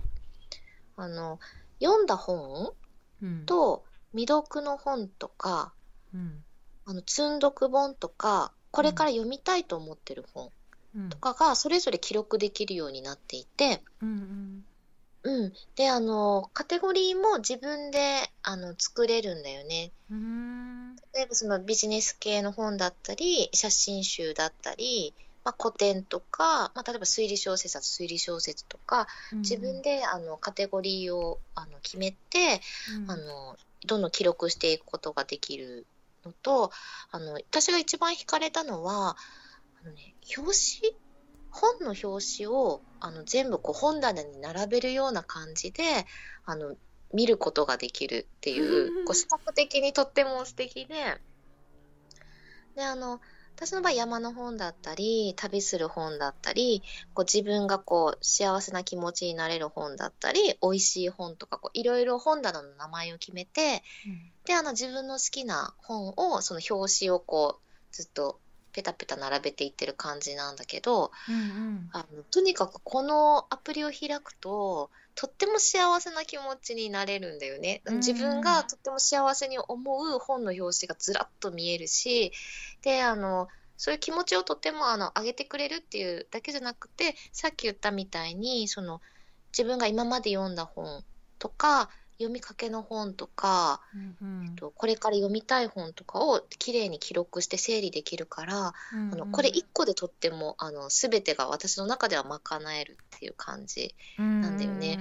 [0.95, 1.39] あの、
[1.81, 2.73] 読んだ本
[3.21, 3.45] うん。
[3.45, 5.73] と未読の本とか、
[6.13, 6.43] うん。
[6.85, 10.49] あの、積んどく本とか、これから読みたいと思ってる本
[10.95, 14.65] うんとかがそれぞれ記録できるようになっていて、うんうん。
[15.75, 19.91] で、あの、カテゴリーも自分で、あの、作れるんだよね。
[20.09, 20.95] うんうん。
[21.13, 25.13] 例えばそのビジネス系の本だったり、写真集だったり、
[25.45, 32.61] まあ、古典とか、まあ、例えば推理小説だと推理小説とか、自分で、あの、カテゴリーを、あの、決めて、
[33.03, 33.11] うん。
[33.11, 35.85] あの、どんどん記録していくことができる
[36.25, 36.71] のと、
[37.11, 39.17] あの、私が一番惹かれたのは、
[39.81, 41.02] あのね、表紙
[41.53, 45.83] 本の表紙を、あの、全部こう本棚に並べるような感じで、
[46.45, 46.75] あの、
[47.13, 50.95] 見ることができるっていう、こう視覚的にとっても素敵で、
[52.75, 53.21] で、あの、
[53.55, 56.81] 私の場合山の本だったり、旅する本だったり、
[57.13, 63.83] こう自分がこう幸せな気持ちになれる本だったり、美味しい本とか、こういろいろ本棚の名前を決めて、
[64.45, 68.41] で、あの自分の好きな本を、その表紙をこう、ずっと
[68.73, 77.81] ペタペタ並べていってる感じなんだけどうんうんあのとにかくこのアプリを開くととっても幸せな気持ちになれるんだよね。
[77.85, 82.31] うん自分がとっても幸せに思う本の表紙がずらっと見えるし
[82.81, 89.01] であのそういう気持ちをとてもあの上げてくれるっていうだけじゃなくてさっき言ったみたいにその
[89.51, 91.03] 自分が今まで読んだ本
[91.37, 93.81] とか読みかけの本とか
[94.21, 94.55] うんうん。
[94.55, 103.95] とこれから読みたい本とかをきれいに記録して整理できるからうんあのこれ1個でとってもあの全てが私の中では賄えるっていう感じ。
[104.17, 104.99] なんだよね。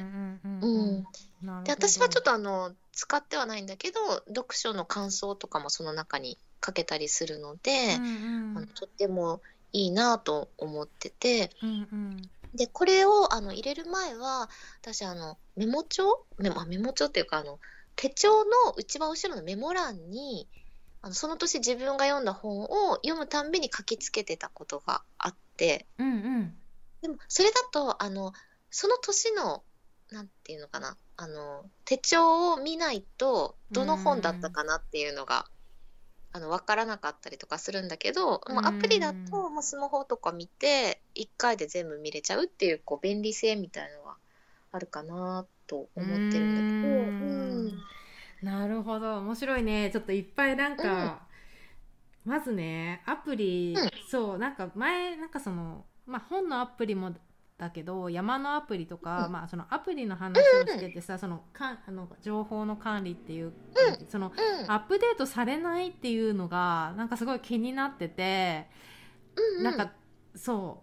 [1.64, 8.58] で私はちょっとあの使ってはないんだけど読書の感想とかもその中に書けたりするので、うんうん。
[8.58, 9.40] あのとっても
[9.72, 11.50] いいなと思ってて。
[11.62, 16.26] うんうんでこれをあの入れる前は私あのメモ帳？
[16.38, 17.58] メモあメモ帳っていうかあの
[17.96, 20.48] 手帳の一番後ろのメモ欄に
[21.00, 25.86] あのその年自分が読んだ本を読むたんびに書きつけてたことがあって。
[25.98, 26.54] うんうん。
[27.00, 28.32] でもそれだとあの
[28.70, 29.62] その年の
[30.10, 35.46] なんていうのかなあの手帳を見ないとどの本だったかなっていうのが、
[36.32, 44.16] あの分からなかったりとかするんだけど、もうアプリだうんともうスマホとか見て1回で全部見れちゃうっていうこう便利性みたいのが
[44.72, 46.88] あるかなと思ってるんだけど。
[46.88, 47.66] うーん。
[47.66, 47.82] うん。
[48.42, 49.18] なるほど。
[49.18, 49.90] 面白いね。
[49.92, 51.20] ちょっといっぱいなんか、
[52.24, 53.90] まずねアプリ、うん。
[54.10, 57.12] そうなんか前なんかそのまあ本のアプリも
[57.62, 59.32] だけど山のアプリとか、うん。
[59.32, 63.52] まあそのアプリの話をしててさ、そのかんあの情報の管理っていう、
[64.08, 64.70] そのうん。
[64.70, 68.68] アップデートされないっていうのがなんかすごい気になってて、
[69.36, 69.62] うんうん。
[69.62, 69.92] なんか
[70.34, 70.82] そ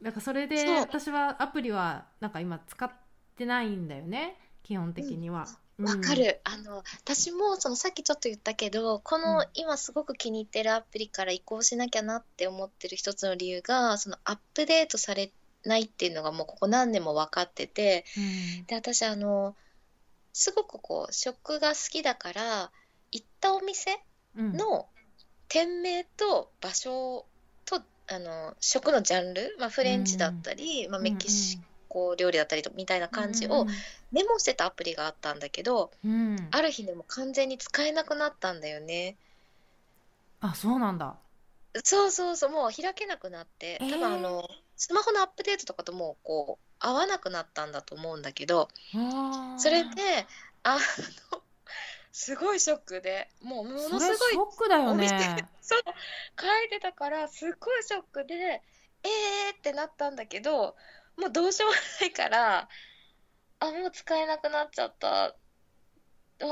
[0.00, 0.04] う。
[0.04, 0.76] なんかそれでそう。
[0.76, 2.90] 私はアプリはなんか今使っ
[3.36, 5.46] てないんだよね基本的には。
[5.82, 9.46] わかる、あの私もそのさっきちょっと言ったけどこの、うん。
[9.54, 15.32] 今すごく気に入ってるアプリから移行しなきゃなって思ってる一つの理由がそのアップデートされ
[15.64, 18.20] ないっていうのがもうここ何年も分かっててう
[18.62, 18.64] ん。
[18.66, 19.54] で私あの
[20.32, 22.70] すごくこう食が好きだから
[23.12, 24.00] 行ったお店
[24.36, 24.52] うん。
[24.56, 24.86] の
[25.48, 27.26] 店名と場所
[27.64, 31.58] とあの食のジャンル、まあ、フレンチだったり、まあ、メキシ
[31.90, 33.66] コ料理だったりとみたいな感じを
[34.12, 36.12] メモしてたアプリがあったんだけど、うん。
[36.12, 39.16] うんある日でも完全に使えなくなったんだよね。
[40.40, 41.16] あそうなんだ。
[41.84, 43.90] そうそうそう、もう開けなくなって、えー。
[43.90, 48.68] 多分あの、スマホのアップデートとかともうこう、合わなくなったんだと思うんだけど、
[49.56, 50.26] それで、
[50.62, 50.80] あの、
[52.12, 55.82] すごいショックで、もうものすごいショックだよお店ねそう、
[56.40, 58.62] 書いてたから、すっごいショックで、
[59.02, 60.76] えーってなったんだけど、
[61.16, 62.68] もうどうしようもないから、
[63.60, 65.24] あ、もう使えなくなっちゃった。
[65.24, 65.34] あ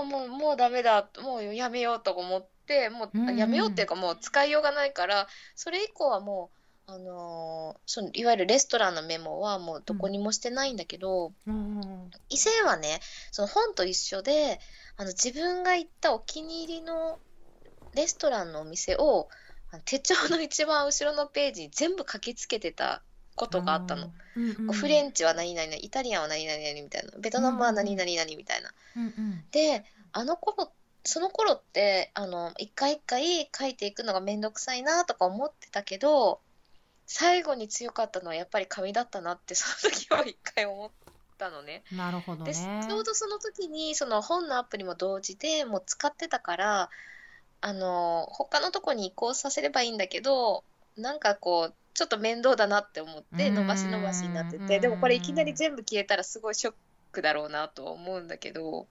[0.04, 1.08] もう、もうダメだ。
[1.22, 6.58] もうやめようと思って、もうやめようっていうか、もう使いようがないから、それ以降はもう、
[6.90, 14.58] あのーそのいわゆるレストランのメモはもうどこにもしてないんだけど、うん以前はね、その本と一緒で、
[14.96, 17.18] あの自分が行ったお気に入りの
[17.94, 19.28] レストランのお店を
[19.84, 23.02] 手帳の一番後ろのページに全部書きつけてた
[23.38, 24.12] ことがあったの。
[24.36, 28.70] うんうんフレンチは何々、イタリアンは何々みたいな、ベトナムは何々みたいな。
[28.96, 30.70] うんうんで、あの頃、
[31.04, 36.40] その頃って、あの、一回一回書いていくのがめんどくさいなとか思ってたけど、
[37.06, 40.90] 最後に強かったのはやっぱり紙だったなって、その時は一回思っ
[41.38, 41.82] たのね。
[41.92, 46.90] なるほどで、ねちょうどその時にその本のアプリも同時でもう使ってたから
[47.60, 50.64] あの他のとこに移行させればいいんだけど
[50.98, 53.54] なんかこうちょっと面倒だなって思ってうん。
[53.54, 56.74] 伸ばし伸ばしになっててでもこれいきなり全部消えたらすごいショッ
[57.12, 58.86] クだろうなとは思うんだけど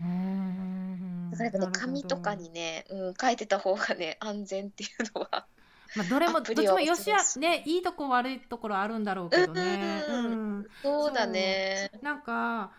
[0.00, 1.30] うん。
[1.30, 5.46] だからやっぱね紙とかにね、うん、書いてた方がね安全っていうのは
[5.96, 7.10] まあ、どれもどっちもよし。
[7.10, 10.28] やそうねいいとこ悪いところあるんだろうけどね、うんう
[10.60, 11.90] んそうだね。
[12.02, 12.72] なんか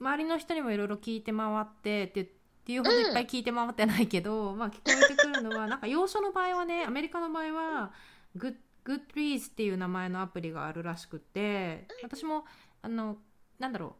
[0.00, 2.28] 周りの人にもいろいろ聞いて回ってってっ
[2.66, 7.92] ていうほどいっぱい聞いて回ってないけど、まあ聞こえてくるのはなんか洋書の場合はねアメリカの場合は
[8.36, 12.44] Good Goodreads っていう名前のアプリがあるらしくて私も
[12.82, 13.16] あの
[13.58, 13.96] なんだろ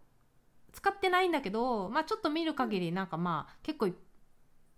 [0.68, 3.90] う使ってないんだけど、まあ、ちょっと見る限りなんかまあ結構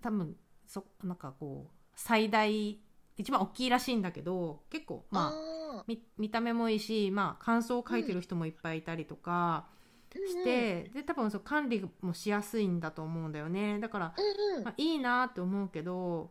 [0.01, 2.79] 多分そなんかこう最大
[3.16, 13.79] 一番大きいらしいんだけど結構まああ見見た目もいいし、まあ、感想を書いてる人もいっぱいいたりとかーして、で多分そう管理もしやすいんだと思うんだよね。
[13.79, 14.64] だから、うんうん。
[14.64, 16.31] まあ、いいなって思うけど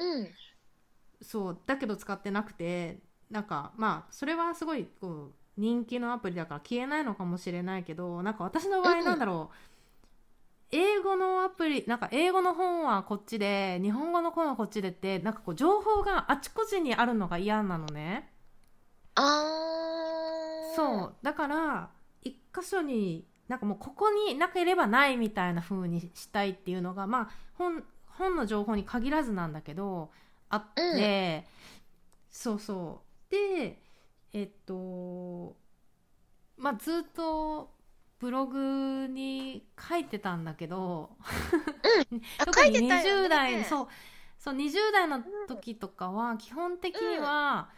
[0.00, 0.20] うん。
[0.20, 0.28] うん
[1.22, 2.98] そうだけど使ってなくて
[3.30, 9.56] なんかまあそれはすごいこう人気のアプリだから消えないのかもしれないけどなんか私の場合なんだろう、
[10.70, 18.32] 英語のアプリなんか英語の本はこっちで日本語の本はこっちでってなんかこう情報があちこちにあるのが嫌なのね。
[19.16, 20.76] あー。
[20.76, 21.14] そう。
[21.22, 21.90] だから
[22.22, 27.84] 一箇所になんかもうここになければないみたいな風にしたいっていうのがまあ本
[28.18, 30.10] 本の情報に限らずなんだけど
[30.48, 31.46] あって、
[32.28, 33.78] そうそうで
[34.32, 35.56] えっと
[36.56, 37.70] まあずっと
[38.20, 41.16] ブログに書いてたんだけど、
[42.38, 43.26] あ、特に書いてたよね。
[43.26, 43.88] 20代、そう
[44.38, 47.70] そう20代の時とかは基本的には、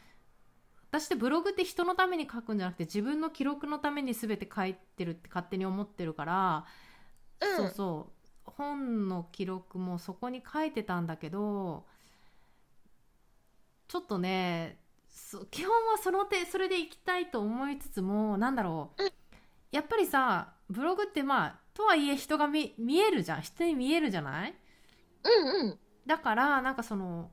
[0.90, 6.66] 私ってブログって人のために書くんじゃなくて自分の記録のために全て書いてるって勝手に思ってるから、
[7.40, 7.56] うん。
[7.56, 11.84] そうそう本の記録もそこに書いてたんだけど
[13.88, 14.78] ちょっとね
[15.08, 19.10] そ基本はその手それでいきたいと思いつつもなんだろう、うん。
[19.70, 23.42] やっぱりさブログってまあとはいえ人が見見えるじゃん。
[23.42, 24.54] 人に見えるじゃない？
[25.24, 25.78] うんうん。
[26.06, 27.30] だからなんかその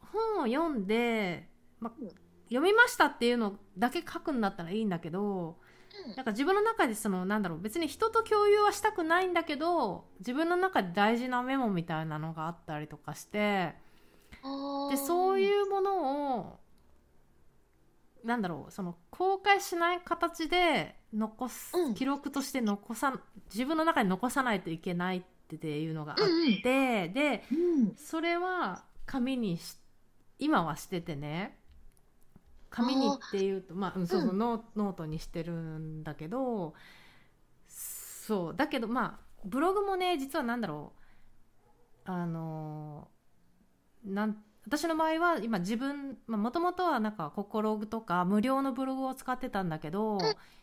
[0.00, 1.48] 本を読んで、
[1.80, 2.08] まうん。
[2.48, 5.65] 読みましたっていうのだけ書くんだったらいいんだけどうん
[6.16, 13.74] なんか自分の中でそのなんだろう別に人と共有はしたくないんだけど自分の中で大事なメモみたいなのがあったりとかして
[14.90, 15.40] でそうう。
[15.40, 16.60] いうものを
[18.24, 23.18] なんだろうその公開しない形で残す、うん記録として残さ
[23.52, 26.62] 自分の中に残さないといけないっていうのがあっ。
[26.62, 27.94] て、でうん。
[27.96, 29.76] それは紙にし
[30.38, 31.56] 今はしててね
[32.76, 34.38] 紙にっていうとまあ、うん、そうそう、うん。
[34.38, 36.74] ノートにしてるんだけど
[37.68, 40.92] そうだけどまあブログもね実はなんだろ
[42.06, 43.08] うあの
[44.04, 44.36] なん
[44.66, 50.18] 私の場合は今自分もともとはなんかココログとか無料のブログを使ってたんだけど、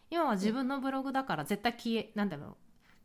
[0.09, 2.55] 今は自分のブログだから絶対消えなんだろう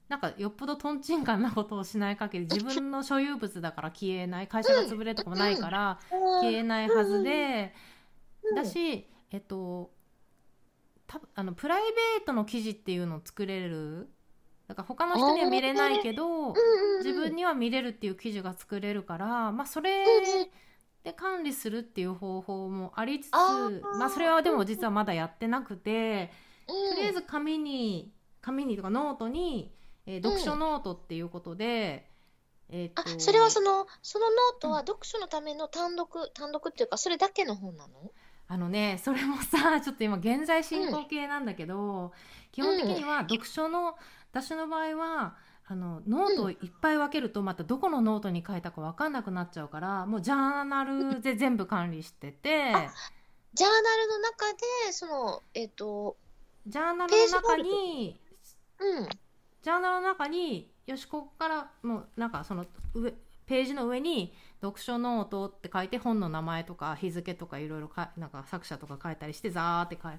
[0.08, 6.00] なんかよっぽどとんちんかんなことをしない限り自分の所有物だから消えない会社が潰れるとかもないから
[6.40, 7.87] 消えないはずでうん
[8.54, 9.90] だしえっと
[11.06, 11.82] たあのプライ
[12.18, 14.08] ベートの記事っていうのを作れる。
[14.66, 16.52] だから他の人には見れないけど
[17.02, 20.04] 自分には見れるっていう記事が作れるからまあそれ
[21.02, 26.30] で管理するっていう方法もありつつまあそれはでも実はまだやってなくて。
[26.68, 26.94] うん。
[26.94, 29.72] とりあえず紙に紙にとかノートに、
[30.06, 32.08] えー読書ノートっていうことで、
[32.68, 38.12] えーあとそれはそのそのノートは読書のための単独単独っていうかそれだけの本なの？
[38.48, 42.12] あのね それもさちょっと今現在進行形なんだけど、
[42.50, 43.96] 基本的には読書の
[44.32, 52.90] 私の場合はあのノートをいっぱい分けるとまたどこのノートに書いたか分かんなくなっちゃうからもうジャーナルで全部管理してて、あ
[53.52, 56.16] ジャーナルの中でそのえっ、と
[56.66, 58.20] ジャーナルの中に
[58.80, 59.08] うん。
[59.60, 63.12] ジャーナルの中によしここからもうなんかその上
[63.46, 70.12] ページの上に読書ノートって書いて本の名前とか日付とかいろいろかなんか作者とか書いたりしてザーって書い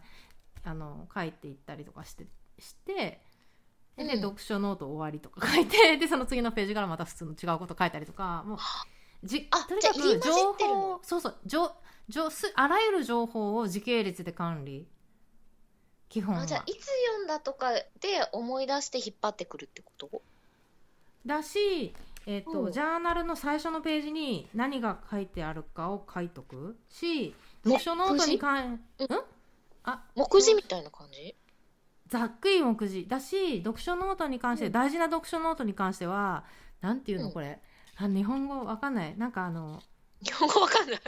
[0.63, 2.25] あの書いていったりとかして
[2.58, 3.21] して
[3.97, 4.21] ででうん。
[4.21, 8.58] 読書ノート終わりとか書いて でその次のページからまた普通の違うこと書いたりとかもう
[9.23, 11.75] じあとにかく情報そうそう情
[12.08, 14.88] 情すあらゆる情報を時系列で管理
[16.10, 16.41] 基本は。
[16.41, 17.86] あじゃあいつ読んだとかで
[18.32, 20.21] 思い出して引っ張ってくるってこと？
[21.25, 21.93] だし、
[22.32, 22.72] えーとうん。
[22.72, 28.72] ジャーナルの最初のページに何が書いてあるかを書いとくし読書ノートにかん、うん。
[28.74, 28.80] ん？
[29.84, 31.36] あ目次みたいな感じ？
[32.08, 34.72] ざっくり目次だし読書ノートに関して、うん。
[34.72, 36.44] 大事な読書ノートに関しては
[36.82, 37.26] なんていううん。
[37.26, 37.60] のこれ、
[37.98, 39.18] あ日本語わかんない。
[39.18, 39.82] なんかあの
[40.24, 41.00] 日本語わかんない？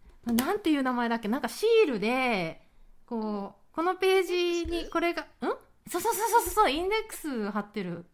[0.34, 1.28] なんていう名前だっけ？
[1.28, 2.62] なんかシールで
[3.04, 5.26] こうこのページにこれがん？
[5.88, 8.06] そうそうそうそうそうインデックス貼ってる。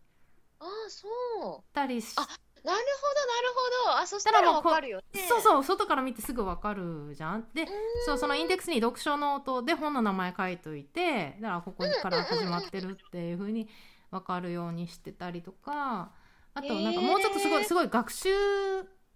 [0.58, 1.74] ああそう。
[1.74, 2.26] たりしあ
[2.66, 3.48] なるほどなる
[3.84, 3.98] ほど。
[4.00, 5.26] あそしたらわかるよね。
[5.28, 7.46] そうそう外から見てすぐわかるじゃん。
[7.54, 7.66] で
[8.04, 13.68] そうそのインデックスに読書ノートで本の名前書いといてだからここから始まってるっていう風に
[14.10, 16.10] 分かるようにしてたりとか。
[16.54, 17.68] あとなんかもうちょっとすごいへー。
[17.68, 18.30] すごい学習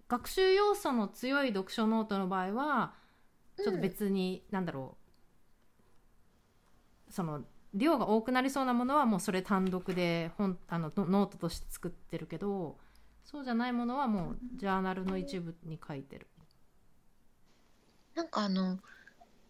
[0.09, 2.93] 学習要素の強い読書ノートの場合は
[3.57, 4.97] ちょっと別に、なんだろ
[7.09, 7.13] う。
[7.13, 7.43] その
[7.75, 12.79] 量が多くなりそうなものはもうそれ単独で本あのノノートとして作ってるけど
[13.25, 16.27] そうじゃないものはもうジャーナルの一部に書いてる。
[18.15, 18.79] なんかあの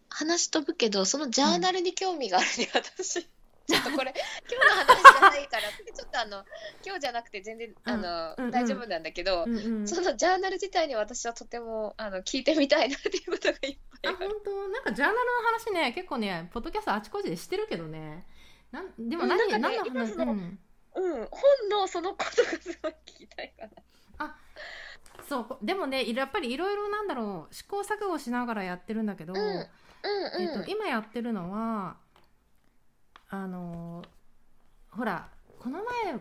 [0.09, 3.27] 話飛ぶけどそのジャーナルに興味があるね、私。
[3.67, 4.13] ちょっとこれ
[4.49, 6.43] 今日の話じゃないからちょっとあの
[6.85, 8.51] 今日じゃなくて全然あの、うんうん。
[8.51, 9.87] 大丈夫なんだけど、うんうん。
[9.87, 14.67] そのジャーナル自体に私はとてもあの聞いてみたいなっていうことがいっぱいあ本当？
[14.67, 18.25] なんかジャーナルの話ね結構ねポッドキャストあちこちでしてるけどね。
[18.71, 20.57] なんでも何、うんなんかね何の話？
[20.95, 21.29] うん、本
[21.69, 23.69] のそのことがすごい聞きたいかな。
[25.31, 29.67] そうこでもねやっぱりいろいろなんだろう試行錯誤しながらやってるんだけど、うんうん
[30.41, 31.95] えっと今やってるのは
[33.29, 34.03] あの
[34.89, 35.29] ほら
[35.59, 36.19] この前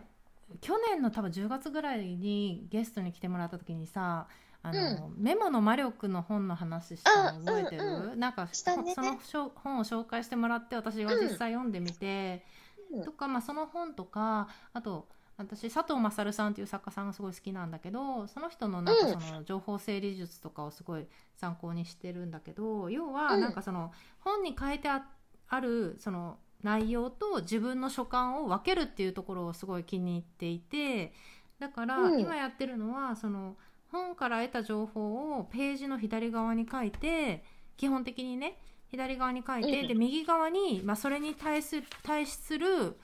[0.61, 4.29] 去年の多分10月ぐらいにゲストに来てもらった時にさ
[4.63, 8.95] あの、メモの魔力の本の話したの覚えてる、うんうなんか、したね。
[8.95, 12.60] そのしょ本を紹介してもらって私が実際読んでみて、うん
[13.05, 19.21] とか、まあ、その本とかあと私佐藤勝さんっていう作家さんがすごい好きなんだけどその人のなんかうん。
[19.21, 23.41] その情報整理術とかをすごい参考にしてるんだけど要はうん。
[23.41, 25.07] なんかその本に書いてあ
[25.49, 31.15] あるその内容と自分の所感を分けるっていうところをすごい気に入っていて
[31.59, 32.21] だからうん。
[32.21, 33.57] 今やってるのはその
[33.91, 37.43] 本から得た情報をページの左側に書いて
[37.77, 38.59] 基本的にね
[38.91, 42.97] 左側に書いて、うんで右側に、まあ、それに対する対する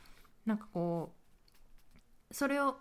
[0.45, 1.13] なんかこ
[2.31, 2.77] うそれを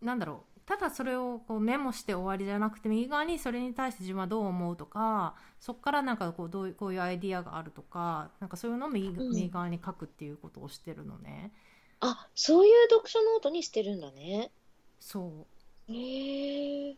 [0.00, 0.56] なんだろう。
[0.66, 9.30] ただそれをこうメモして終わりじゃなくて右側にそれに対して自分はどう思うとかそこからなんかこうどういうこういうアイディアがあるとかなんかそういうのを右,、うん。
[9.30, 11.52] 右側に書くっていうことをしてるのね。
[12.00, 14.50] あ、そういう読書ノートにしてるんだね。
[14.98, 15.46] そ
[15.88, 15.92] う。
[15.92, 16.96] へえ。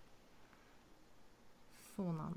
[1.94, 2.32] そうなの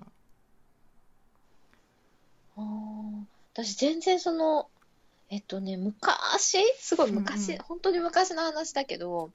[2.57, 3.25] あー。
[3.53, 4.69] 私全然その、
[5.29, 7.61] えっとね、昔、すごい昔、うんうん。
[7.63, 9.31] 本当に昔の話だけど、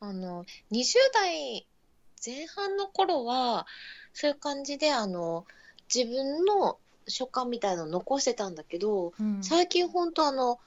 [0.00, 1.66] あの、20代
[2.24, 3.66] 前半の頃は、
[4.12, 5.46] そういう感じで、あの、
[5.94, 6.78] 自分の
[7.08, 9.42] 書簡みたいなのを残してたんだけど、うん。
[9.42, 10.58] 最近本当あの、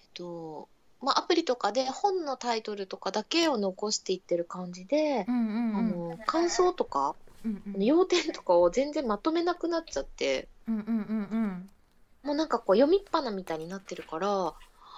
[0.00, 0.68] えっと、
[1.00, 5.76] まあ、アプリとかで本のタイトルとかだけを残していってる感じで、うんうんうん。
[5.76, 7.84] あの、感想とか、うんうん。
[7.84, 11.70] 要点とかを全然まとめなくなっちゃって、うんうんうんうん。
[12.22, 14.54] もうなんかこう読みっぱなみたいになってるから、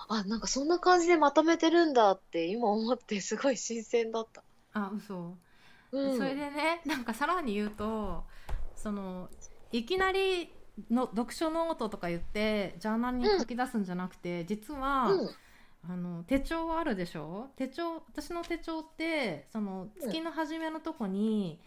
[0.08, 4.42] あ、なんかそんな感じでまとめてるんだって今思ってすごい新鮮だった。
[4.72, 5.36] あ嘘。
[5.92, 6.16] うん。
[6.16, 8.24] それでねなんかさらに言うと
[8.74, 9.28] その
[9.70, 10.52] いきなり
[10.90, 15.30] の読書ノートとか言ってジャーナルに書き出すんじゃなくて、実は、うん。
[15.84, 17.50] あの手帳あるでしょ？
[17.56, 21.58] 手帳私の手帳ってその月の初めのとこに、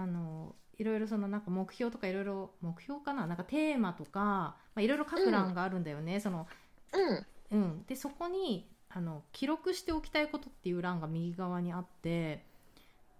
[0.00, 3.26] あのいろいろそのなんか目標とかいろいろ目標かな？
[3.26, 6.46] なんかテーマとか、まあ、いろいろ書く欄があるんだよね、その
[7.52, 7.58] うん。
[7.58, 12.44] うん、でそこにあの記録しておきたいことっていう欄が右側にあって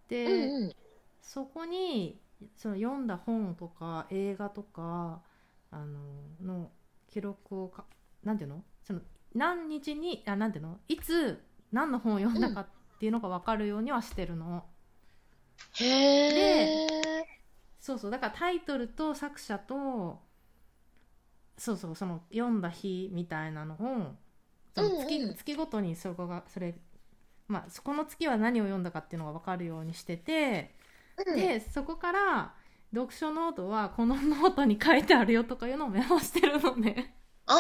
[0.08, 0.72] で、うんうん。
[1.20, 2.20] そこに
[2.56, 5.20] その読んだ本とか映画とか
[5.70, 5.98] あの
[6.42, 6.70] の
[7.12, 7.84] 記録をか
[8.24, 8.62] なんていうの？
[8.82, 9.00] その
[9.34, 10.78] 何日にあなんていうの？
[10.88, 12.66] いつ何の本を読んだかっ
[12.98, 14.64] ていうのが分かるようにはしてるの、
[15.74, 16.86] へえ。
[17.80, 20.20] そうそうだからタイトルと作者と
[21.56, 24.14] そうそうその読んだ日みたいなのを
[24.74, 26.74] その月,、うんうん月ごとにそこがそれ
[27.48, 30.74] まあそこの月は何を読んだかっていうのが分かるようにしてて、
[31.26, 32.54] うん、でそこから
[32.94, 37.14] 読書ノートはこのノートに書いてあるよとかいうのをメモしてるのね
[37.46, 37.58] ああ、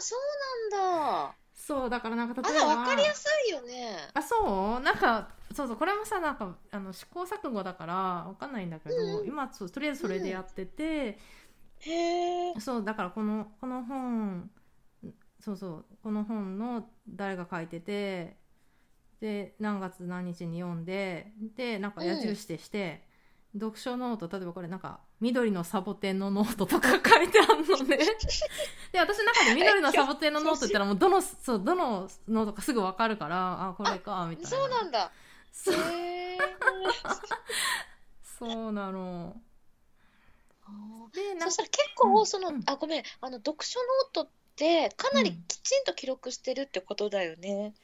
[0.00, 1.34] そうなんだ。
[1.54, 3.96] そうだからなんかあ、例えばでも分かりやすいよね。
[4.14, 4.80] あそう？
[4.80, 11.18] なんかそうそうこれもさなんかあの試行錯誤だからわかんないんだけど、うん今とりあえずそれでやってて、
[11.80, 12.60] へえ。
[12.60, 14.50] そうだからこのこの本
[15.40, 18.36] そうそうこの本の誰が書いてて
[19.20, 23.02] で何月何日に読んででなんか矢印でして、
[23.54, 27.98] 読書ノート例えばこれなんか緑のサボテンのノートとか書いてあるのね
[28.92, 35.10] で私の中で緑のサボテンのノートって言ったらもうどのそうどのノートかすぐ分かるからあこれかみたいなそうなんだ。
[35.52, 35.74] そう。
[35.74, 36.38] へえ。
[38.38, 39.36] そうなの。
[41.12, 42.62] でなんそしたら結構その、うん。
[42.66, 43.02] あごめん。
[43.20, 47.74] あの読書ノートってかなりきちんと記録してるってことだよね。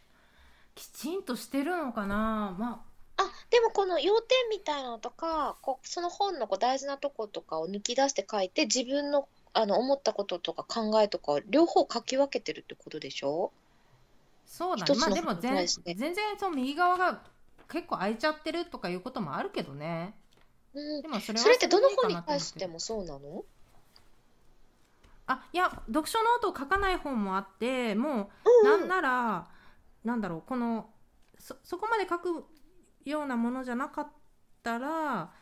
[0.74, 2.54] きちんとしてるのかな。
[2.58, 2.84] ま
[3.18, 3.22] あ。
[3.22, 13.52] あでもこの要点みたいなのとかこうその本のこう大事なとことかを抜き出して書いて自分のあの思ったこととか考えとかを両方書き分けてるってことでしょ？
[14.46, 17.22] そうだ一つのねまあでも全然その右側が
[17.68, 20.14] 結構空いちゃってるとかいうこともあるけどね。
[20.74, 21.02] うん。
[21.02, 23.44] でもそれはそれってどの本に対してもそうなの？
[25.26, 28.30] あいや読書ノートを書かない本もあっても
[28.62, 29.48] うなんなら
[30.04, 30.88] なんだろうこの
[31.38, 32.44] そそこまで書く
[33.04, 34.08] ようなものじゃなかっ
[34.62, 35.32] たら、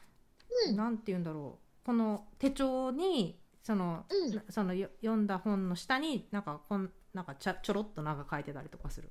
[0.68, 0.76] うん。
[0.76, 1.86] なんて言うんだろう。
[1.86, 4.42] この手帳にそのうん。
[4.48, 9.10] そのよ読んだ本の下になんかこんなんかちょろっとなんか書いてたりとかする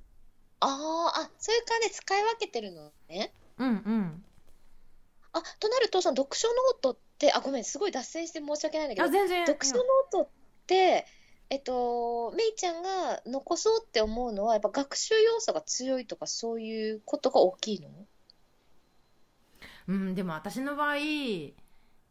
[0.60, 3.32] あーあそういう感じで使い分けてるのね。
[3.58, 4.24] うんうん。
[5.32, 9.46] あとなるとその読書ノートってあごめんすごい脱線して申し訳ないんだけどあ全然。
[9.46, 10.28] 読書ノートっ
[10.66, 11.06] て、
[11.50, 17.88] えっと、めいちゃんが残そうって思うのは、やっぱ学習要素が強いとか、そういうことが大きいの？
[19.88, 20.94] うんでも私の場合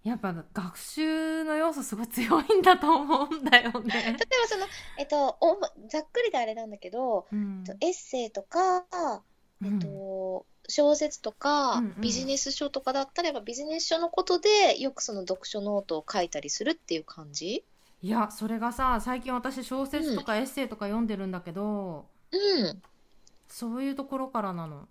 [0.04, 3.93] やっぱ学習の要素すごい強いんだと思うんだよね。
[4.04, 4.66] 例えばその、
[4.97, 8.86] えっと、おざっくりであれなんだけど、うんえっとエッセイとか、
[9.64, 17.64] えっと、小説とか、うんうんビジネス書とかだったら、ビジネス書のことで、よくその読書ノートを書いたりするっていう感じ？
[18.01, 22.82] いやそれがさ最近私小説とかエッセイとか読んでるんだけど、うん。
[23.47, 24.89] そういうところからなの。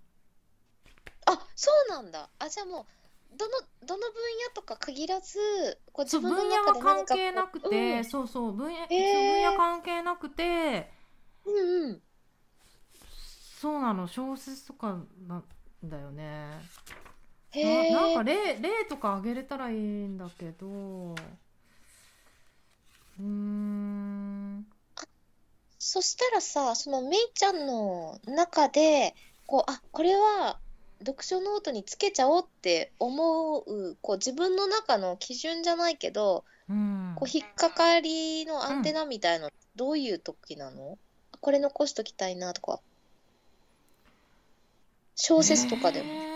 [1.27, 2.31] あ、そうなんだ。
[2.39, 2.87] あ、じゃあもう、
[3.37, 3.53] どの、
[3.87, 4.15] どの分
[4.49, 5.39] 野とか限らず、
[5.93, 10.91] こう自分分の野は関中で何かこう係なくて、そうそう分野、へー分野関係なくて
[11.45, 12.03] うん、うんうん。
[13.61, 15.45] そうなの小説とかなん
[15.85, 16.49] だよね。
[17.53, 17.93] へえ。
[17.93, 20.67] ななんか例例とかあげれたらいいんだけど
[23.19, 24.67] うーん
[25.79, 29.15] そしたらさ、そのめいちゃんの中で、
[29.47, 30.61] こう、あ、これは
[31.03, 37.13] 読書ノートにつけちゃおうって思う、こう自分の中の基準じゃないけど、うん。
[37.17, 40.99] こう引っかかりのアンテナみたいの、どういう時なの？
[41.41, 42.81] これ残しときたいなとか。
[45.15, 46.09] 小説とかでも。
[46.09, 46.33] へー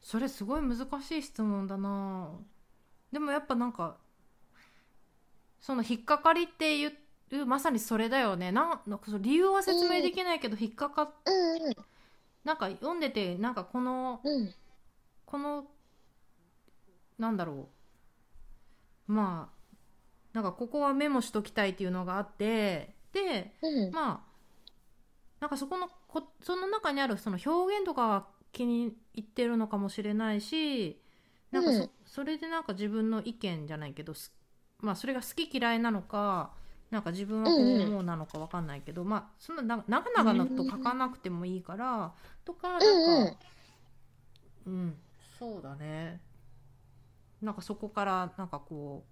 [0.00, 2.30] それすごい難しい質問だな。
[3.10, 3.96] でもやっぱなんか
[5.60, 8.52] その引っかかりっていうまさにそれだよね。
[8.52, 11.74] なんなんかその理由は説明できないけど引っかかっうんうん
[12.44, 14.54] なんか読んでてなんかこのうん。
[15.26, 15.66] この
[17.18, 17.68] なんだろ
[19.08, 19.74] うまあ
[20.32, 23.92] なんかここはメモしときたいっていうのがあってでうん。
[23.92, 24.34] まあ
[25.40, 31.00] なんかそこのこその中にあるその表現とかは気に入ってるのかもしれないし
[31.50, 34.32] なんかそ,、うんそれでなんか自分の意見じゃないけどす
[34.80, 36.52] まあそれが好き嫌いなのか
[36.94, 42.14] なんか自分はこう思うなのかわかんないけど、まあそんなな長々と書かなくてもいいから、
[42.44, 43.36] とかなんか、うんうん
[44.66, 44.96] うん、
[45.38, 46.20] そうだね。
[47.42, 49.04] なんかそこからなんかこ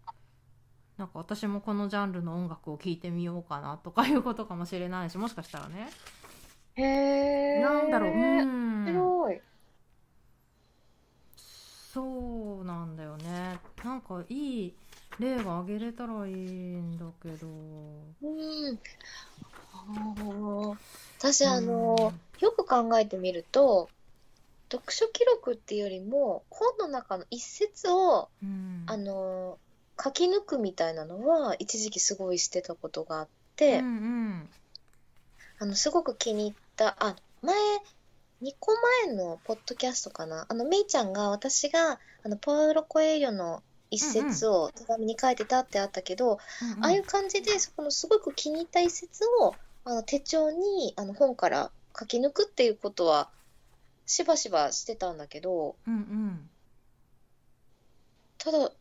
[0.98, 5.88] うなんか私もこのジャンルの音楽を聴いてみようかなとかいうことかもしれないしもしかしたらね。
[6.74, 7.60] へえ。
[7.60, 9.42] なんだろう、う面ん、白い。
[11.36, 13.58] そうなんだよね。
[13.84, 14.74] なんかいい
[15.18, 17.46] 例が挙げれたらいいんだけど。
[18.22, 18.78] うん。
[19.72, 20.76] あー
[21.18, 23.88] 私、あの、よく考えてみると、
[24.72, 29.58] 読書記録っていうよりも、本の中の一節を、うん、あの、
[30.02, 34.50] 書き抜くみたいなのは、一時期すごいしてたことがあっうて、んうん
[35.58, 37.54] あの、すごく気に入った、あ、前、
[38.42, 38.72] 2個
[39.06, 40.46] 前のポッドキャストかな。
[40.48, 43.62] あの、めいちゃんが、私が、あの、パウロ・コエリョの
[43.92, 46.38] 一節を手紙に書いてたってあったけど、
[46.76, 53.28] うんああいう感じで、そこのすごく気に入った一節をあの手帳にあの本から書き抜くっていうことは
[54.06, 56.50] しばしばしてたんだけど、うんうん。
[58.38, 58.72] ただ、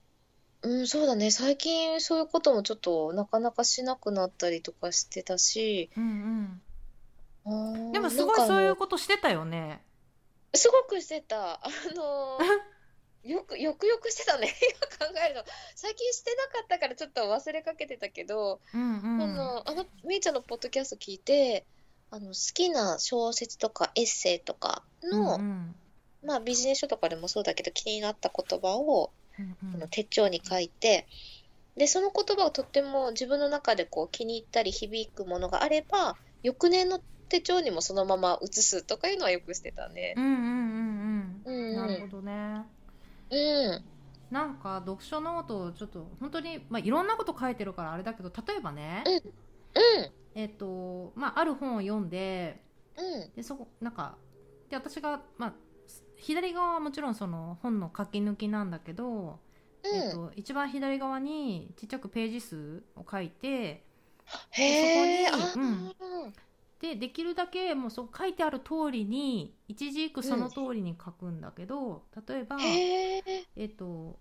[0.61, 6.61] うん、そうだね、最近そういうこともちょっとなかなかしなくなったりとかしてたし、うん
[7.45, 7.51] う
[7.89, 9.81] ん、でもすごいそういうことしてたよね。
[10.53, 11.55] すごくしてた。
[11.55, 12.37] あの
[13.23, 14.47] よく、よくよくしてたね。
[14.99, 15.45] 今考えると。
[15.75, 21.65] 最近してなかったからちょっと忘れかけてたけど、うんうん、あの、あの、みーちゃんのポッドキャスト聞いて、
[22.09, 25.75] あの、好きな小説とかエッセイとかの、うんうん
[26.23, 31.07] まあビジネス書とかでもそうだけど気になった言葉を、うんうんあの手帳に書いて、
[31.77, 36.99] で、その言葉がとっても自分の中でこう気に入ったり響くものがあれば、翌年の
[37.29, 40.21] 手帳にもそのまま写すとかいうのはよくしてたねう。
[40.21, 41.71] んうんうんううん。
[41.71, 42.65] んなるほどね。
[43.31, 43.83] うん。
[44.29, 49.03] なんか読書ノートをちょっと本当にまあいろんなこと書いてるからあれだけど例えばね、
[49.75, 50.11] うん。
[50.35, 52.61] えっ、とまあある本を読んで
[52.97, 53.31] うん。
[53.35, 54.15] でそこなんか
[54.69, 55.53] で私がまあ
[56.15, 59.39] 左側はもちろんその本の書き抜きなんだけど、
[59.83, 60.11] えっうん。
[60.11, 63.83] と一番左側にちっちゃくページ数を書いて
[64.51, 66.31] へそこにー
[66.81, 73.23] でできるだけもうそう書いてある通りに一字一句その通りに書くんだけど、例えばへえ。
[73.55, 74.19] えっ、と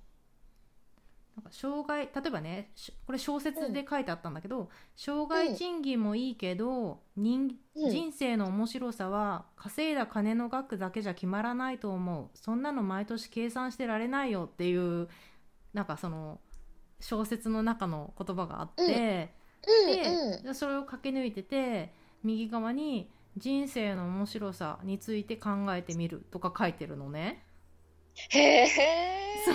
[1.37, 7.91] なんか障害例えばねしこれ小説で書いてあったんだけど、障害賃金もいいけど人うん。
[7.91, 12.29] 人生の面白さは稼いだ金の額だけじゃ決まらないと思う。
[12.35, 15.09] そんなの毎年計算してられないよっていう
[15.73, 16.41] なんかその
[17.01, 19.33] 小説の中の言葉があって、
[19.67, 19.93] うん。
[19.95, 20.55] でうん。
[20.55, 27.45] それを駆け抜いてて右側に「人生の面白さについて考えてみる」とか書いてるのね。
[28.31, 28.67] へえ。
[29.45, 29.55] そう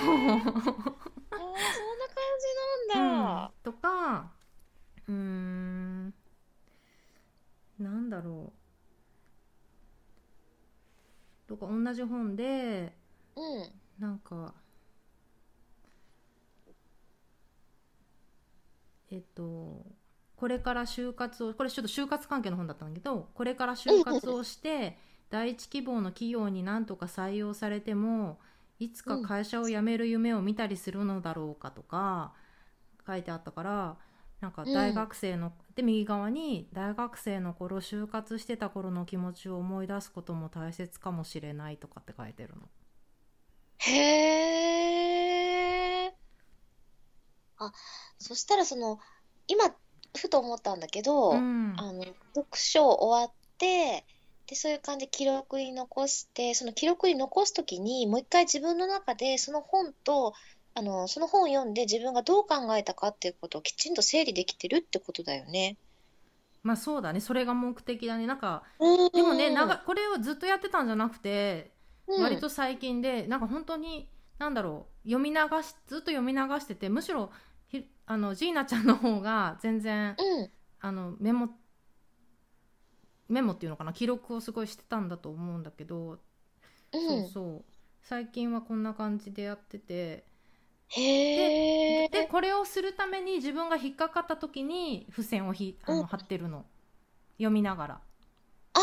[1.33, 3.53] あーそんな感じなんだ。
[3.63, 4.31] とか
[5.07, 6.13] うーん
[7.79, 8.59] なんだろう
[11.47, 12.93] とか同じ本で
[13.35, 13.71] うん。
[13.99, 14.53] なんか
[19.09, 19.85] えっと
[20.35, 24.97] これから就活をこれちょっと就活関係の本だったんだけどこれから就活をして
[25.29, 28.39] 第一希望の企業になんとか採用されても
[28.79, 32.33] いつか会社を辞める夢を見たりするのだろうかとか
[33.07, 33.97] 書いてあったから
[34.41, 42.69] なんか大学生の、で右側に大学生の頃就活してた頃の気持ちを思い出すことも大切かもしれないとかって書いてるの。
[43.79, 43.91] へ
[46.05, 46.13] え。
[47.57, 47.71] あ、
[48.19, 48.99] そしたらその、
[49.47, 49.73] 今、
[50.15, 51.73] ふと思ったんだけど、うん。
[51.77, 52.03] あの、
[52.33, 54.05] 読書終わって、
[54.47, 60.33] で、そういう感じで記録に残して、その記録に残すときに、もう一回自分の中でその本と、
[60.73, 65.77] あの、その本を読んで自分がどう考えたかっていうことをきちんと整理できてるってことだよね。
[66.65, 67.19] まあそうだね。
[67.19, 68.25] それが目的だね。
[68.25, 69.11] なんかうん。
[69.11, 71.71] でもねなんかこれをずっとやってたんじゃなくて
[72.07, 72.23] うん。
[72.23, 74.09] 割と最近でなんか本当に
[74.39, 77.29] なんだろう読み流しずっと読み流しててむしろ
[77.67, 80.49] ひあのジーナちゃんの方が全然うん。
[80.81, 81.49] あのメモ
[83.27, 83.91] メモっていうのかな？
[83.91, 86.19] 記録をすごいしてたんだと思うんだけど、う
[86.91, 87.65] そうんそう
[88.03, 90.25] 最近はこんな感じでやってて
[90.89, 92.09] へえ。
[92.09, 96.65] でこれをするために自分が引っかかった時に付箋をひあうんの貼ってるの
[97.37, 97.93] 読みながら。
[97.95, 97.99] あ
[98.79, 98.81] あ。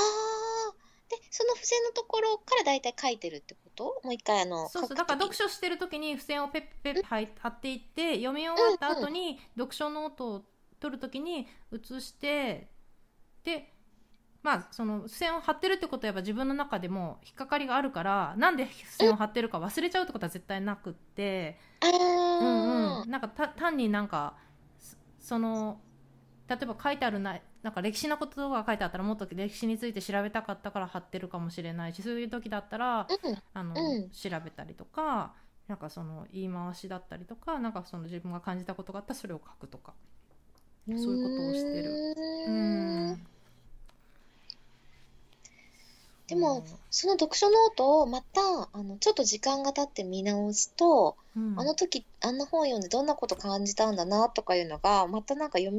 [1.09, 4.07] で、その付箋のところからだいたい書いてるってこと？
[4.07, 4.97] もう一回あの、そうそう。
[4.97, 10.43] だから読時書してる時に付箋をペッペッペッ貼い貼っていって読み終わった後に読書ノートを
[10.81, 12.69] 取る時に写して
[13.45, 13.73] で
[14.43, 21.95] まあその付箋を貼ってるってことはやっぱ自分の中でも引っかかりがあるからなんで付箋を貼ってるか忘れちゃうってことは絶対なくって、あうん。
[21.95, 24.35] あうん、なんかた単になんか
[24.79, 25.81] そその
[26.57, 33.39] 例えば書いてあるななんか歴史のことが書いてあったらもっと歴史について調べたかったから貼ってるかもしれないしそういう時だったらうん。
[33.55, 34.11] あの、うん。
[34.11, 35.35] 調べたりとか
[35.69, 39.95] なんかその言い回しだったりとかなんかその自分が感じたことがあったらそれを書くとか
[40.87, 42.15] そういうことをしてる。
[42.49, 43.27] うん
[46.35, 48.41] でもその読書ノートをまた
[48.73, 51.61] あのちょっと時間が経って見直すと、うん。
[51.61, 55.71] あの時あんな本読んでどんなこと感じたんだなとかいうのがまたなんか蘇っ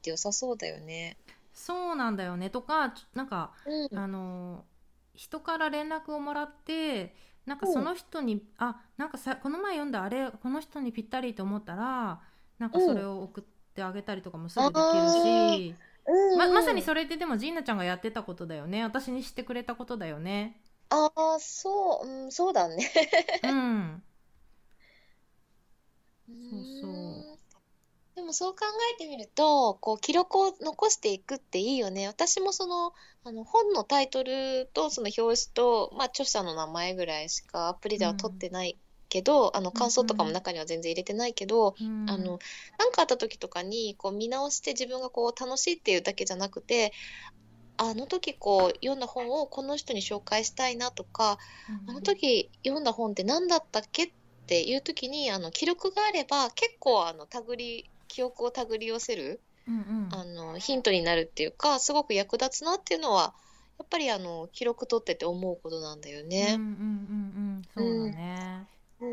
[0.00, 1.16] て良さそうだよね。
[1.54, 3.98] そうなんだよねとかちょなんかうん。
[3.98, 4.64] あの
[5.14, 7.14] 人から連絡をもらって
[7.46, 12.20] なんかその人に、あなんかさこの前読んだあれこの人にぴったりと思ったら
[12.58, 13.44] なんかそれを送っ
[13.74, 15.74] てあげたりとかもすぐできるし、
[16.06, 18.82] うんままさにそれってでもジーナちゃんがやってたことだよね。
[18.82, 20.60] 私にしてくれたことだよね。
[20.90, 22.90] ああそう、うん、そうだね。
[23.44, 24.02] うん。
[26.28, 27.38] そうそう
[28.14, 32.06] でもそう考えてみるとこう記録を残していくっていいよね。
[32.08, 32.92] 私もその
[33.24, 38.78] あの本のタイトルとその表紙と、まあ、著者の名前ぐらいしかアプリでは取ってない
[39.12, 42.08] けど、あの感想とかも中には全然入れてないけど、うん。
[42.08, 42.38] あの
[42.78, 46.92] 何かあった時とかにこう見直して自分がこう楽しいっていうだけじゃなくて
[47.76, 51.38] あの時こう読んだ本をこの人に紹介したいなとか
[51.86, 54.12] あの時読んだ本って何だったっけっ
[54.46, 60.08] ていう時にあの記録があれば結構あの手繰り記憶を手繰り寄せるうんうん。
[60.10, 63.34] あのヒントになるっていうかすごく役立つなっていうのは
[63.78, 66.54] やっぱりあの記録取ってて思うことなんだようんうんね。
[66.54, 67.62] うんうん。
[67.74, 68.36] そうだね。
[68.58, 68.66] うん、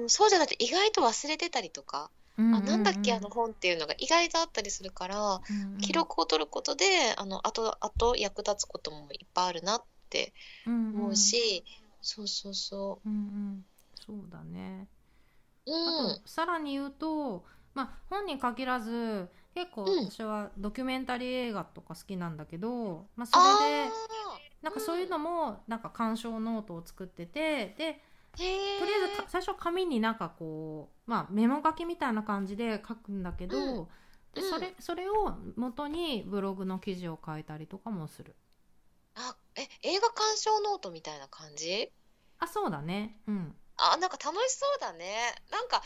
[0.08, 2.64] そうじゃなくて意外と忘れてたりとか、うんうんうん。
[2.64, 5.78] あなんだっけあの本っていうのが意外とあったりするから、うんうん。
[5.80, 6.86] 記録を取ることで
[7.18, 10.34] あの後々役立つこともいっぱいあるなって
[10.66, 11.64] 思うし、
[12.02, 13.10] そうそうそう。
[13.10, 13.66] んうん。
[13.96, 14.88] そうだね。
[15.66, 15.72] う。
[15.72, 20.12] うあんとさらに言うと、まあ、本に限らず結構うん。
[20.12, 23.92] 私はドキュメンタリー映画とか好きなんだけど、まあ、そあれで
[24.62, 28.02] なんかそういうのもなんか鑑賞ノートを作っててで
[28.38, 28.50] とり
[28.94, 33.78] あえずか最初紙になんかこう、まあ、メモ書きみたいな感じで書くんだけど、うん。
[33.80, 33.88] うん
[34.32, 38.36] でそれそれを元にブログの記事を書いたりとかもする。
[39.16, 41.92] あえ映画鑑賞ノートみたいな感じ？
[42.38, 43.18] あそうだね。
[43.26, 43.56] うん。
[43.78, 45.34] あなんか楽しそうだね。
[45.52, 45.82] なんか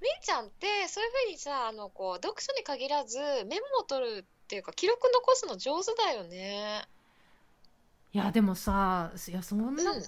[0.00, 6.82] みーちゃんってそういうふうにさあのこう読書に限らずメモを取るっていうか記録残すの上手だよね。
[8.12, 10.02] いやでもさいやそんな、うん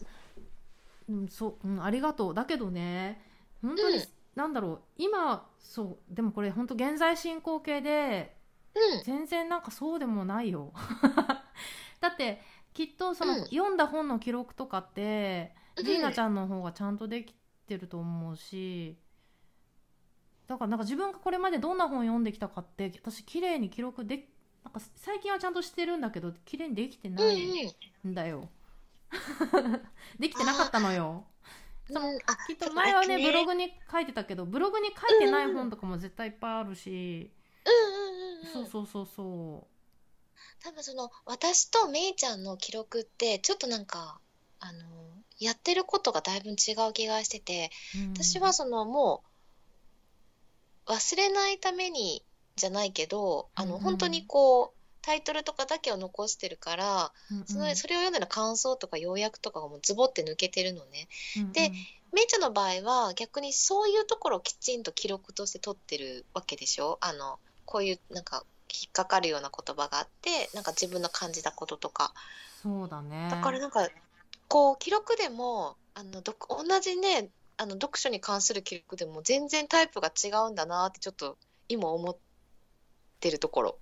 [1.10, 2.34] うん、そう、うん、ありがとう。
[2.34, 3.20] だけどね
[3.62, 4.02] 本当に、うん。
[4.34, 8.36] なんだろう今そうでもこれ本当現在進行形で
[8.74, 9.02] うん。
[9.02, 10.72] 全然なんかそうでもないよ。
[12.00, 12.40] だって
[12.72, 13.44] きっとその、うん。
[13.46, 15.84] 読んだ本の記録とかって、うん。
[15.84, 17.34] ジーナちゃんの方がちゃんとでき
[17.70, 18.98] てると思うし
[20.48, 24.28] だからなんか自分がこれまでどんな本読んできたかって私綺麗に記録で
[24.64, 27.72] なんか最近はちゃんとしてるんだけど綺麗にできてなうんい
[28.06, 28.48] んだよ、
[30.18, 31.24] できてなかったのよ。
[31.88, 31.96] うん。
[31.96, 37.30] うん、あ、きっと前はねそうだブログに書いてたけどブログに書いてない本とかも絶対いっぱいあるし、
[37.64, 38.46] うんうんうんうん。
[38.52, 39.66] そうそうそうそ
[40.62, 44.20] 多分その私とめいちゃんの記録ってちょっとなんか
[44.60, 44.78] あの
[45.38, 48.14] やってることがだいぶ違う気がしててう、うん。
[48.14, 49.24] 私はそのも
[50.86, 52.24] う忘れないために
[52.56, 53.82] じゃないけどあのうんうん。
[53.82, 57.46] 本当にこうタイトルとかだけを残してるからうんうん。
[57.46, 61.08] そのそれを読んだら感想とか要約とかがもうズボって抜けてるのね。
[61.36, 61.72] うんで
[62.12, 66.98] めいちゃんの場合は逆にそういうところをきちんと記録として取ってるわけでしょ？
[67.00, 72.12] あのこういうなんか引っかかるような言葉があってなんか自分の感じたこととか。
[72.62, 73.28] そうだね。
[73.30, 73.88] だからなんか
[74.48, 81.36] こう記録でもあのど同じねあの読書に関する記録でも全然タイプが違うんだなってちょっと
[81.68, 82.16] 今思っ
[83.20, 83.78] てるところ。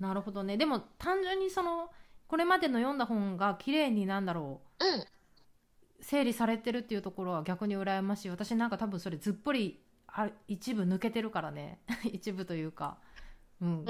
[0.00, 0.56] なるほどね。
[0.56, 1.90] でも単純にその
[2.26, 4.84] これまでの読んだ本が綺麗になんだろう。
[4.84, 5.00] ん。
[5.00, 5.06] う
[6.00, 8.30] 整理されてるっていうところは逆に羨ましい。
[8.30, 11.78] 私なんか多分それずっぽりあ一部抜けてるからね。
[12.12, 12.98] 一部というか。
[13.60, 13.86] うん。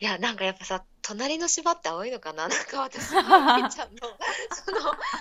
[0.00, 2.46] いやなんかやっぱさ隣の芝って青いのかな？
[2.48, 3.98] なんか私みーちゃんの
[4.52, 4.78] その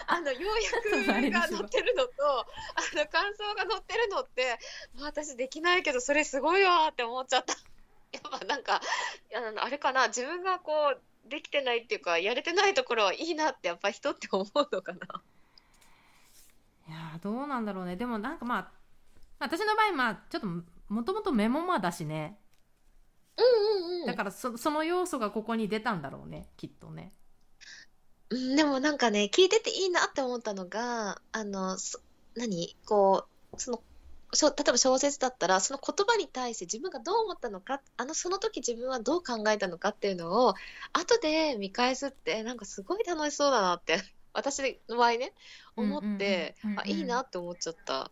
[0.08, 2.46] あの要約が載ってるのとあ
[2.94, 4.60] の感想が載ってるのって
[4.96, 7.56] まあ私できないけどそれすごいわーって思っちゃった
[8.12, 8.82] やっぱなんか
[9.36, 15.00] あのあれかな自分がこうできてないっていうかやれてないところはいいなってやっぱ人って思うのかな。
[16.88, 17.98] いやーどうなんだろうね。
[17.98, 18.72] でもなんかまあ
[19.40, 20.48] 私の場合まあちょっと
[20.88, 22.40] もともとメモマだしね。
[23.38, 24.06] うんうんうん。
[24.06, 27.12] だからそその要素がここに出たんだろうねきっとね。
[28.30, 32.00] うんでもなんかね聞いてていいなって思ったのがあのそ
[32.36, 32.76] 何？
[32.86, 33.82] こうその
[34.34, 40.54] しょ例えば小説だったらその言葉に対して自分がどう思ったのかあのその時自分はどう考えたのかっていうのを
[40.94, 44.02] 後で見返すってなんかすごい楽しそうだなって
[44.34, 45.34] 私の場合ね
[45.76, 48.12] 思ってうんうんうんうんあいいなって思っちゃった。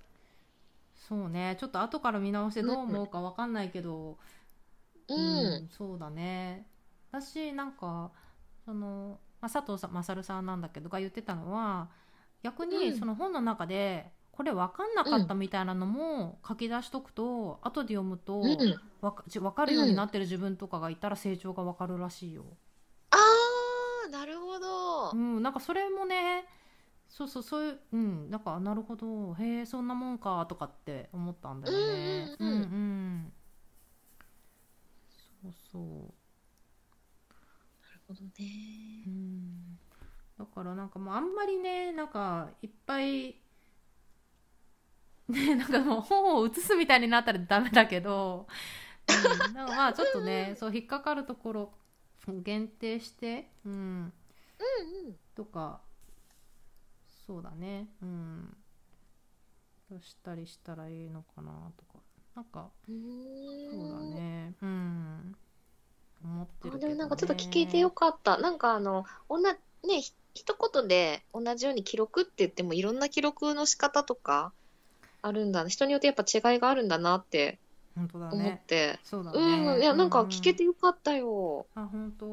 [1.07, 1.55] そうね。
[1.59, 4.17] ちょっと後から見直してどう思うかわかんないけど
[5.07, 6.65] うん、そうだね。
[7.11, 8.11] 私なんか
[8.65, 11.89] その、まあ、佐藤さん勝さんなんだけどが言ってたのは
[12.41, 12.97] 逆にうん。
[12.97, 22.43] その本の中でこれ分かんなかったみたいなのも書き出しとくと、後で読むとうん、わかじ分かるようになってる自分とかがいたら成長が分かるらしいよ。
[23.11, 25.15] あーなるほどう。
[25.15, 26.45] ん、なんかそれもね
[27.07, 32.35] そうそうそういううんなんかなるほどへえそんなもんかとかって思ったんだよね。
[32.37, 33.33] うんうんうんうん
[35.43, 35.81] そうそう。
[37.81, 39.03] なるほどね。
[39.07, 39.79] うん
[40.37, 43.35] だからなんかもうあんまりねなんかいっぱい
[45.27, 48.47] ね なんかもう本を写すみたいになったらダメだけど、
[49.07, 51.73] うん、なんかまあちょっとねそう引っかかるところ
[52.27, 55.15] 限定して、うん、うんうん。
[55.35, 55.81] とか
[57.25, 57.87] そうだね。
[58.01, 58.55] うん。
[59.89, 61.99] どうしたりしたらいいのかなとか。
[62.35, 64.53] なんかそうだね。
[64.61, 65.35] うん。
[66.23, 68.37] 思ってるけど、ね、あでもなんかちょっと聞いてよかった。
[68.37, 69.59] なんかあの、おんな、ね、
[70.01, 74.51] ひ一言で同じように記録って言ってもいろんな記録の仕方とか
[75.25, 75.67] あるんだ。
[75.67, 77.59] 人によってやっぱ違いがあるんだなって
[77.95, 78.99] 本当だ思っねて。
[79.03, 81.65] そうだねうん、いや、なんか聞けてうんよかったよ。
[81.75, 82.25] あ本当？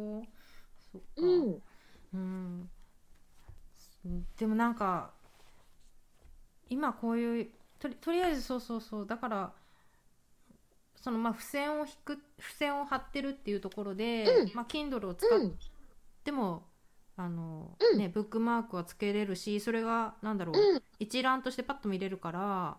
[0.93, 1.63] そっかうん。
[2.15, 2.71] うん
[4.37, 5.11] でもなんか
[6.69, 9.53] 今こういうとりとりあえずそうそうそうだから
[10.97, 15.59] そのまあ付箋を引く付箋を貼ってるっていうところで、うんまあ Kindle を使っうん。
[16.25, 16.65] ても、
[17.17, 20.83] あのうんねブックマークはつけれるしそれがなんだろう、うん。
[20.99, 22.77] 一覧としてパッと見れるから、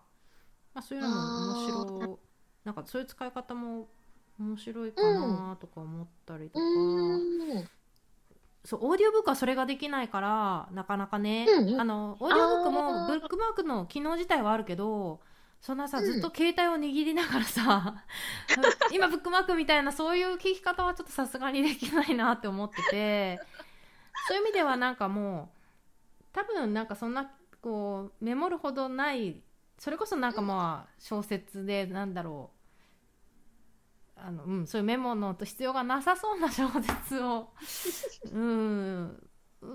[0.73, 2.17] まあ、そういうのも面白い。
[2.65, 3.87] なんかそういう使い方も
[4.39, 7.69] 面白いかなとか思ったりとか、うん。
[8.65, 11.81] そうオーディオブックはそれができないからなかなかね、うんうん。
[11.81, 15.19] あのオーディオブックあもーブックマークの機能自体はあるけど
[15.59, 16.05] そんなさうん。
[16.05, 18.03] ずっと携帯を握りながらさ、
[18.91, 23.39] 今ブックマークみたいなそういう聞き方はちょっとさすがにできないなって思ってて。
[24.27, 25.49] そういう意味ではなんかも
[26.21, 27.29] う多分なんかそんな
[27.61, 29.41] こうメモるほどない
[29.83, 32.51] それこそなんかまあ小説でなんだろ
[34.15, 34.19] う。
[34.21, 37.49] あの、うん、そういうメモの必要がなさそうな小説を
[38.31, 39.29] うん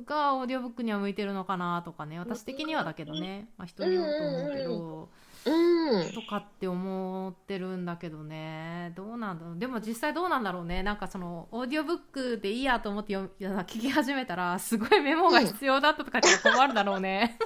[0.07, 2.19] がオーディオブックには向いてるのかなとかね。
[2.19, 5.09] 私的にはだけどね、まあ、人によると思うけど、
[5.45, 6.13] うん。
[6.13, 8.95] とかって思ってるんだけどね。
[8.97, 9.59] どうなんだろう。
[9.59, 10.83] でも実際どうなんだろうね。
[10.83, 17.39] なんかそのオーディオブックでいいやと思って読聞き始めたらすごいメモが必要だったとかって困るだろうね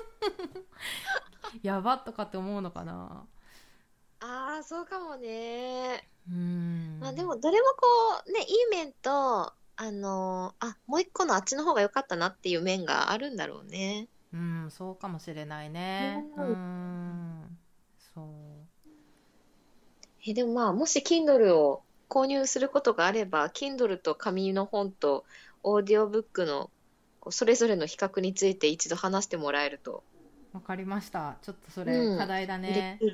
[1.62, 3.26] やばっとかって思うのかな？
[4.20, 6.08] ああ、そうかもね。
[6.28, 6.98] うん。
[7.00, 7.86] まあでも、どれもこ
[8.26, 14.06] う、ね、いい面と、あのーあ、もう一個のあっちの方が良かったなっていう面があるんだろうね。
[14.32, 16.24] うんそうかもしれないね。
[16.36, 17.58] ううんん
[18.14, 18.26] そう。
[20.24, 25.24] え、でもまあ、もし Kindle を購入することがあれば、Kindle と紙の本と
[25.64, 26.70] オーディオブックの
[27.30, 30.04] それぞれの比較について一度話してもらえると
[30.52, 31.36] わかりました。
[31.42, 32.18] ちょっとそれうん。
[32.18, 32.98] 課題だね。
[33.00, 33.10] うん。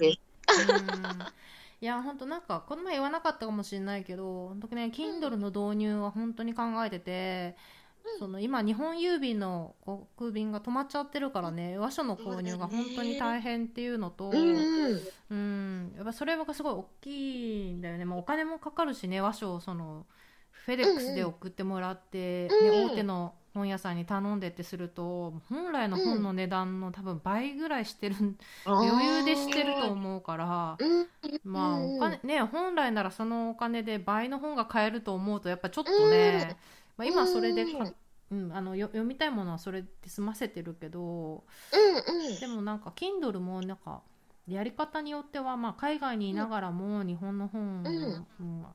[1.80, 7.56] いや本当なんかこの前言わなかったかもしれないけど本当ね Kindle の導入は本当に考えてて、
[8.04, 8.18] うん。
[8.18, 20.06] その今日本郵便の航空便が止まっちゃってるからね和書の購入が本当に大変っていうのとうんやっぱそれがすごい大きいんだよね、まあ、お金もかかるしね和書をその
[20.50, 28.16] フェデックスで送ってもらって、ね、大手の本屋さんに頼んでってすると本来の本の値段の多分倍ぐらいしてる
[28.64, 30.76] 余裕でしてると思うから。
[30.78, 31.06] うん。
[31.44, 36.56] まあうんお金ね本来ならそのお金で倍の本が買えると思うとやっぱちょっとね、
[36.96, 37.90] まあ、今それでか、
[38.30, 42.40] うん、あのよ読みたいものはそれで済ませてるけどうんうん。
[42.40, 44.02] でもなんか Kindle もなんか
[44.46, 48.66] やり方によっては、まあ、海外にいながらも日本の本、うんうん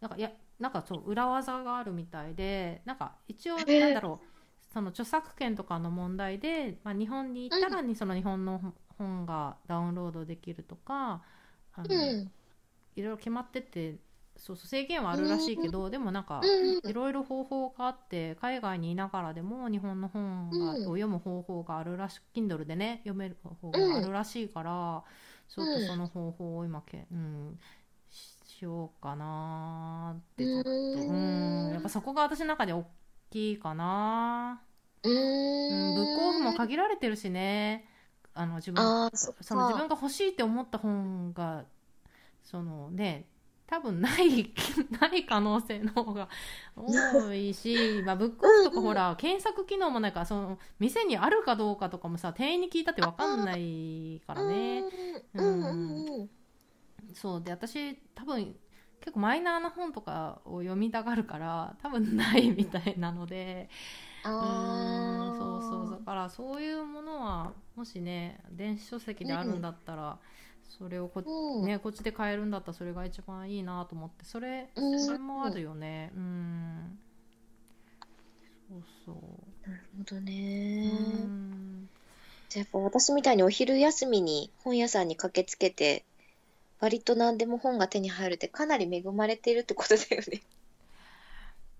[0.00, 4.26] なんかいやなんかそう裏技があるみたいでなんか一応なんだろう
[4.72, 11.22] その著作権とかの問題で、まあ、日本に行ったらにその日本の本がダウンロードできるとか
[11.74, 12.30] あの、うん。
[12.96, 13.96] いろいろ決まってて
[14.36, 20.66] そうそう制限はあるらしいけど、でもなんかうんいろいろ方法があって海外にいながらでも日本の本が、うん。
[20.66, 25.02] を読む方法があるらし Kindle でね読める方法があるらしいから、
[25.48, 27.58] ちょっとその方法を今け、うん、
[28.58, 30.74] ししようかなーってちょっと、う
[31.12, 32.84] ん、やっぱそこが私の中で大
[33.30, 34.60] きいかな、
[35.04, 35.94] ううん、ん。
[35.94, 37.86] ブックオフも限られてるしね。
[38.34, 41.64] あの自分その自分が欲しいって思った本が
[42.44, 43.26] そのね
[43.66, 44.54] 多分ない
[45.00, 46.28] ない可能性の方が
[46.76, 54.84] 多いし、 まあ、ブックオフとかほら検索機能もないからその店にあるかどうかとかもさ店員に聞いたって分かんないからね。
[55.34, 56.30] うん。
[57.20, 58.54] そうで私多分
[59.00, 63.68] 結構マイナーな本とかを読みたがるから多分ないみたいなので
[64.24, 65.34] うああ。
[65.34, 70.18] んそうそうだからそういうものはもしね電子書籍であるんだったら、
[70.68, 71.66] それをこ,、うん。
[71.66, 76.98] ね、こっちで買えるんだったらそれが一番いいなと思ってそれうんそれもあるよねうん
[78.68, 80.88] そうそうなるほどうね。
[80.90, 81.88] ん
[82.48, 86.04] じゃあやっぱ私みたいにお昼休みに本屋さんに駆けつけて、
[86.80, 90.42] 割と何でも本が手に入るってかなり恵まれているってことだよね。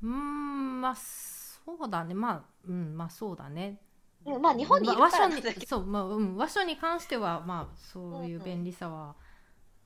[0.02, 2.14] うんまあそうだね。
[2.14, 3.78] まあうんまあそうだね。
[4.24, 5.66] でもまあ日本にいるからなんだけど。
[5.66, 9.14] そう、まあうん、和書に関してはまあそういう便利さは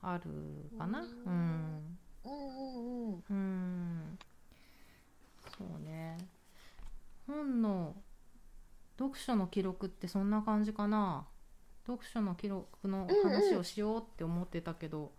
[0.01, 0.23] ある
[0.77, 1.01] かな。
[1.01, 2.29] ううんんうん。
[2.29, 3.11] うん。
[3.11, 3.23] うん。
[3.29, 4.19] うん。
[5.57, 6.17] そうね。
[7.27, 7.95] 本の
[8.97, 11.25] 読書の記録ってそんな感じかな
[11.85, 15.11] 読書の記録の話をしようって思ってたけど、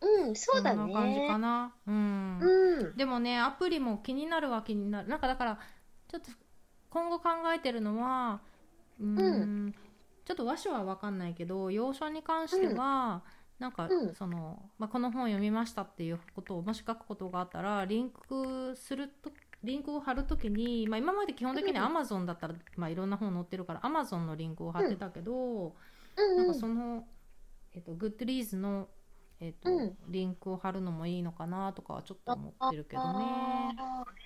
[0.00, 1.38] うん、そうだんな感じかね。
[1.38, 1.74] な。
[1.86, 2.96] うん、うん。
[2.96, 5.08] でもねアプリも気になるは気になる。
[5.08, 5.58] なんかだから
[6.08, 6.30] ちょっと
[6.90, 8.40] 今後考えてるのは
[9.00, 9.72] うーんう
[10.24, 13.22] ちょっと和書は分かんないけど洋書に関しては、
[13.58, 14.14] なんかうん。
[14.14, 19.30] その、まあ、この本読みましたっていうことをもし書くことがあったらリンクすると
[19.62, 21.84] リンクを貼るときに、まあ、今まで基本的にうん。
[21.84, 25.74] Amazon だったら、まあ、いろんな本載ってるから Amazon のリンクを貼ってたけど、
[26.16, 27.06] うんなんかその、
[27.72, 28.88] えっと、 Goodreads の、
[29.40, 29.96] えっとうん。
[30.08, 33.24] リンクを貼るのもいいのかなとかはちょっと思ってるけどね。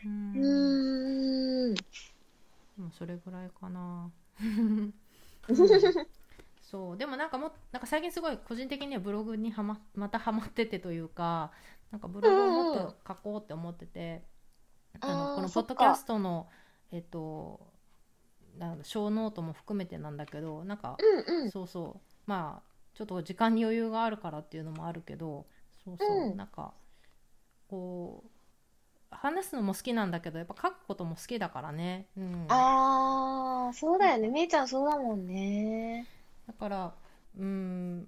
[0.04, 1.74] うんうーん。
[1.74, 1.80] で
[2.78, 4.10] もそれぐらいかな。
[6.60, 6.96] そう。
[6.96, 11.50] でもなんかもなんか最近すごい個人的にはブログにはままたハマっててというか
[11.90, 14.22] なんかブログをもっと書こうって思ってて、
[15.00, 16.48] ああのこのポッドキャストの
[16.92, 17.67] えっと
[18.82, 20.96] ショーノートも含めてなんだけどなんか
[21.28, 21.50] うんうん。
[21.50, 25.46] そうそうまあちょっと時間に余裕があるからっていうのもあるけど
[25.84, 26.72] そうそう、うんなんか
[27.68, 28.30] こう
[29.10, 34.28] 話すのも好きなんだけどやっぱ書くことも好きだからね、うん、ああ、そうだよね。
[34.28, 36.06] めいちゃんそうだもんね。
[36.46, 36.92] だから
[37.38, 38.06] うん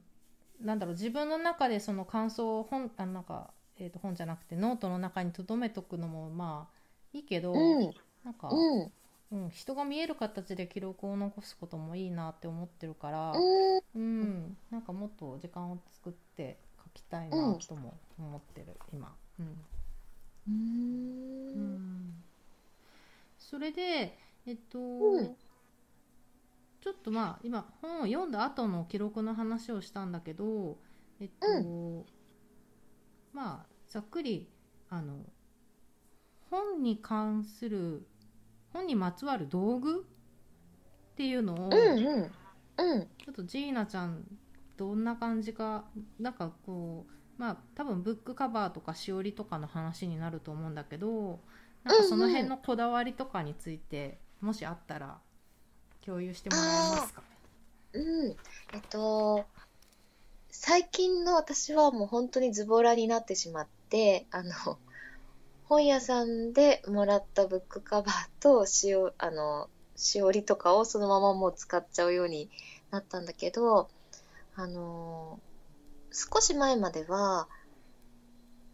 [0.60, 6.80] なんだろう自分の中でその感想を本あなんか、えー、と本じゃなくてノートの中に留めとくのもまあ
[7.12, 7.90] いいけど、うん。
[8.24, 8.92] なんか、うん。
[9.32, 13.82] うん、人が見える形で記録を残すこともいいなって思ってるから、うん。
[13.94, 19.64] うん、なんかもっと時間を作って書きたいなとも思ってる、今、うん。
[20.48, 20.50] う。
[20.50, 21.74] ん。
[21.76, 22.24] ん、
[23.38, 25.36] それでえっと、うん。
[26.80, 30.78] ちょっとまあ今本を読んだ後の記録の話をしたんだけど
[31.20, 32.06] えっと、
[33.34, 34.48] まあざっくり
[34.88, 35.18] あの
[36.50, 38.06] 本に関する
[38.72, 40.00] 本にまつわる道具？
[40.00, 42.30] っていうのを、うんうん。
[42.78, 43.08] うん。
[43.24, 44.24] ちょっとジーナちゃん
[44.76, 45.84] どんな感じか
[46.18, 51.40] なんかこうまあ多分ブックカバーとかしおりとかの話になると思うんだけど
[51.84, 55.18] なんかその辺のこだわりとかについて、もしあったら
[56.04, 56.66] 共有してもらえ
[57.00, 57.22] ますか？
[57.92, 58.36] うん。
[58.72, 59.44] えっと
[60.50, 64.50] 最近の私はもう本当にズボラになってしまってあの
[65.70, 72.50] 本屋さんでもらったブックカバーとしおあのしおりとかをそのままもう使っちゃうように
[72.90, 73.88] なったんだけど
[74.56, 75.38] あの
[76.10, 77.46] 少し前までは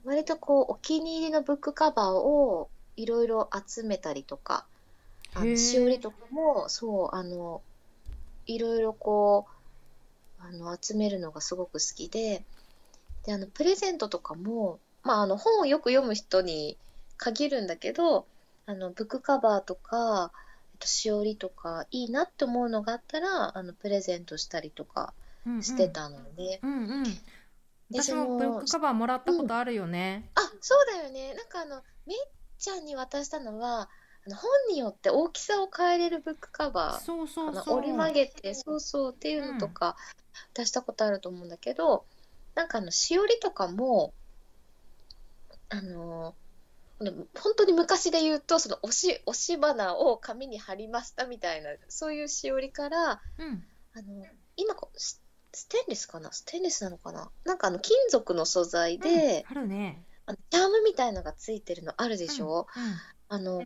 [0.06, 4.64] 割とこうお気に入りのブックカバーをいろいろ集めたりとか
[5.34, 7.60] あのしおりとかもそうあの
[8.46, 9.46] いろいろこ
[10.40, 12.42] うあの集めるのがすごく好きで
[13.26, 16.78] であのプレゼントとかも、まあ、あの本をよく読む人に
[17.16, 18.26] 限るんだけど
[18.66, 20.32] あのブックカバーとか、
[20.72, 25.12] えっと、しおりとかいいなって思うのがあったらあのプレゼントしたりとか
[25.46, 25.62] うんうん。
[25.62, 26.60] してたのね。
[26.62, 27.04] うんうん。
[27.04, 31.34] で私もブックカバーもらったことあるよね、あそうだよね。
[31.34, 32.16] なんかあのめい
[32.58, 33.88] ちゃんに渡したのは
[34.26, 37.64] あの本によって大きさを変えれるブックカバーそうそあのう。
[37.64, 39.96] そう折り曲げてそうそうっていうのとか
[40.54, 42.04] 出したことあると思うんだけど、
[42.56, 44.12] なんかあのしおりとかも
[45.68, 46.34] あのあの
[46.98, 47.26] 本
[47.56, 53.64] 当に昔で言うとその押し押し花を紙に貼りましたみたいなそういうしおりからうん。
[53.94, 54.26] あの
[54.56, 55.22] 今こうス
[55.52, 56.30] ステンレスかな？
[56.32, 57.30] ステンレスなのかな？
[57.44, 59.58] なんかあの金属の素材で、うん。
[59.58, 60.02] あるね。
[60.26, 62.94] あのチャームみたいのがついてるのあるでしょ、うん
[63.28, 63.62] あの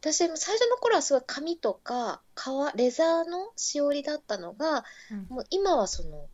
[0.00, 5.26] 私も最初の頃はすごい紙とか革レザーのしおりだったのがうん。
[5.28, 6.26] もう今はその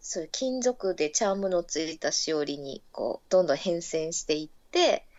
[0.00, 4.61] そういう金属でチャームのついたしおりにこうどんどん変遷していって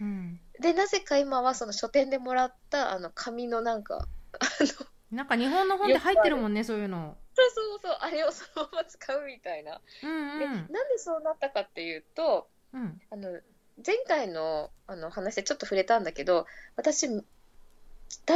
[0.02, 0.40] うん。
[0.60, 4.08] でなぜか今はその書店でもらったあの紙のなんか
[4.40, 7.16] あのそうなんか日本の本で入ってるもんねそういうの。
[7.36, 9.82] そうそうあれをそのまま使うみたいな。
[10.04, 13.02] うんでなんでそうなったかっていうとうんうん。
[13.12, 13.40] あの
[13.86, 16.46] 前回のあの話でちょっと触れたんだけど
[16.76, 17.24] 私だい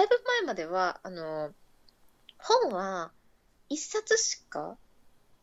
[0.08, 1.52] ぶ前まではあの
[2.38, 3.12] 本は
[3.70, 4.78] 一冊しか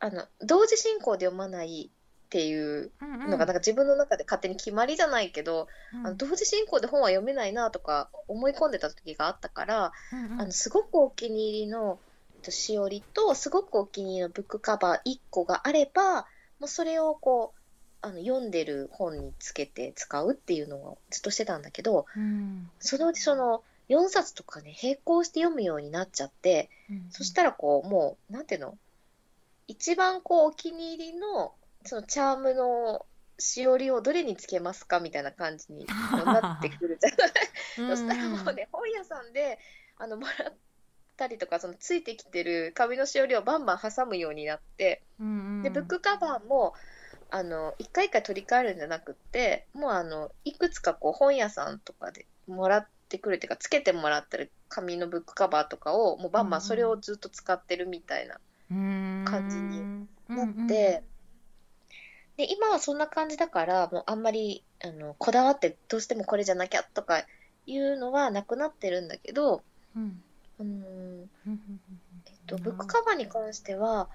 [0.01, 1.91] あの同時進行で読まない
[2.35, 6.05] っていううんのがなんか自分の中で勝手に決まりじゃないけど、うん。
[6.05, 10.41] あの同時進行で本は読めないなとか思い込んでた時があったから、うんうん。
[10.41, 12.01] あのすごくお気に入りの
[12.35, 16.23] えっとしおりとすごくお気に入りのブックカバー1個があれば
[16.59, 22.69] もうそれをこうあの読んでる本につけて使うっていうのをずっとしてたんだけどうん。
[22.81, 27.07] そのうちその4冊とかね並行して読むようになっちゃってうん。
[27.11, 28.77] そしたらこうもうなんていうの？
[29.67, 31.55] 一番こうお気に入りの
[31.85, 33.07] そのチャームの
[33.39, 37.31] しおりをどれにつけますかみたいな感じになってくるじゃない。
[37.77, 39.59] そしたらもうね、本屋さんで
[39.99, 40.55] あのもらっ
[41.17, 45.31] たりとかそのついてきてる紙のしおりをバンバン挟むようになってうんう
[45.61, 45.63] ん。
[45.63, 46.75] でブックカバーも
[47.31, 61.03] あの一回一回取り替えるんじゃなくってもうあのいくつかこう本屋さんとかでもらってくるっていうかつけてもらってる紙のブックカバーとかをもうバンバンそれをずっと使ってるみたいな感じになって、
[62.37, 67.25] で今はそんな感じだからもうあんまりあのこだわってどうしてもこれじゃなきゃとか
[67.67, 69.63] いうのはなくなってるんだけど、
[69.97, 70.23] うん。
[70.59, 71.31] うん。
[72.27, 74.09] えっと、ブックカバーに関しては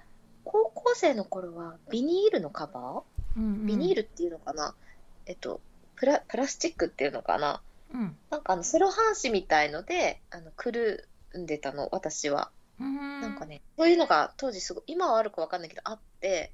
[0.44, 3.02] 高校生の頃はビニールのカバ
[3.36, 3.52] うんうん。
[3.62, 4.74] ービニールっていうのかな、
[5.26, 5.60] えっと
[5.96, 7.62] プラプラスチックっていうのかな？
[7.92, 8.16] うん。
[8.30, 13.20] なんかあのセロハン紙みたいのであのくるんでたの私は、うん。
[13.20, 16.52] なんかねそういうのが当時すごい今はあるかわかんないけどあって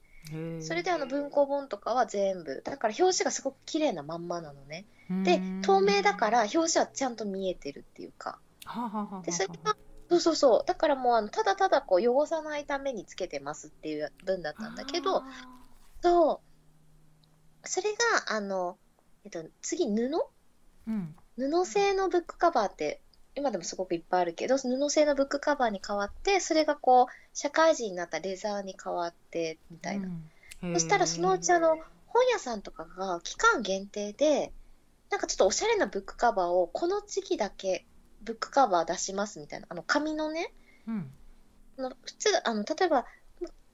[0.61, 4.87] それであの文庫本とかは全部だから表紙がすごく綺麗なまんまなのね。
[5.25, 8.39] で透明だから表紙はちゃんと見えてるっていうか。
[9.25, 9.77] でそれが
[10.09, 10.65] そうそうそう。
[10.67, 15.25] だからもうあのただただこう汚さないためにつけてますっていう分だったんだけどあ
[16.03, 16.41] そ
[17.65, 17.69] う。
[17.69, 18.79] それがあの、
[19.25, 19.91] えっと、次布？
[19.93, 20.21] ー
[20.89, 21.17] うん。
[21.37, 23.01] 布製のブックカバーって
[23.37, 30.09] 今でもすごくいっぱいあるけど布製のブックカバーに変わってそれがこう社会人になったレザーに変わってみたいな、
[30.63, 30.73] うん。
[30.73, 34.53] そしたらそのうちあの本屋さんとかが期間限定で
[35.11, 37.85] なんかちょっとおしゃれなブックカバーをこの時期だけ
[38.23, 39.67] ブックカバー出しますみたいな。
[39.69, 40.53] あの紙のね
[40.89, 41.11] うん。
[41.79, 43.05] あの普通あの例えば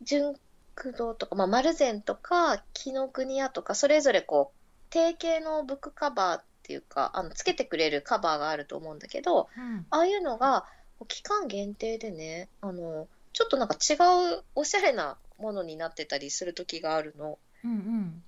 [0.03, 0.35] 純
[0.75, 9.87] 駆動とか、まあ、丸善とか紀ノ国屋とかそれぞれこう定型のブックカバーっていうかあのつけてくれるカバーがあると思うんだけどうん。
[9.91, 10.65] ああいうのが
[11.09, 13.95] 期間限定でねあのちょっとなんか違
[14.37, 17.39] うおしゃれなものになってたりする時があるの。
[17.65, 18.23] うんうん。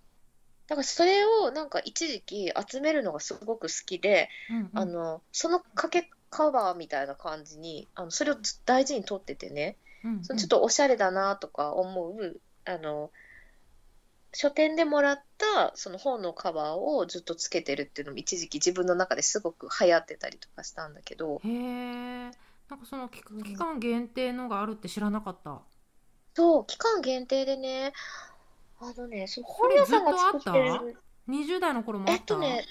[0.67, 4.71] だからそれをなんか一時期集めるのがすごく好きで、うんうん。
[4.75, 10.25] あのその掛けカバーみたいな感じにあのそれをず大事に取っててね、うんうん。
[10.25, 13.11] そのちょっとおしゃれだなとか思うあの
[14.35, 21.41] 書店でもらったその本のカバーをずっとつけてるっていうのも一時期自分の中ですごく流行ってたりとかしたんだけど。
[21.45, 22.31] へえ
[22.69, 25.61] なんかその期期間限定のがあるって知らなかった。
[26.35, 27.93] そう期間限定でね
[28.81, 30.97] あのねその本屋さんが作ってる。
[31.29, 32.23] 20代の頃もあえった？
[32.23, 32.65] っとね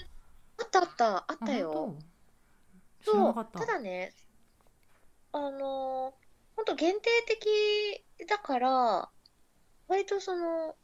[0.58, 1.16] あったあった。
[1.16, 1.96] あったあよ
[3.02, 3.64] そうた。
[3.64, 4.12] だね
[5.32, 6.14] あの
[6.56, 9.08] 本当限定的だから
[9.88, 10.76] 割とその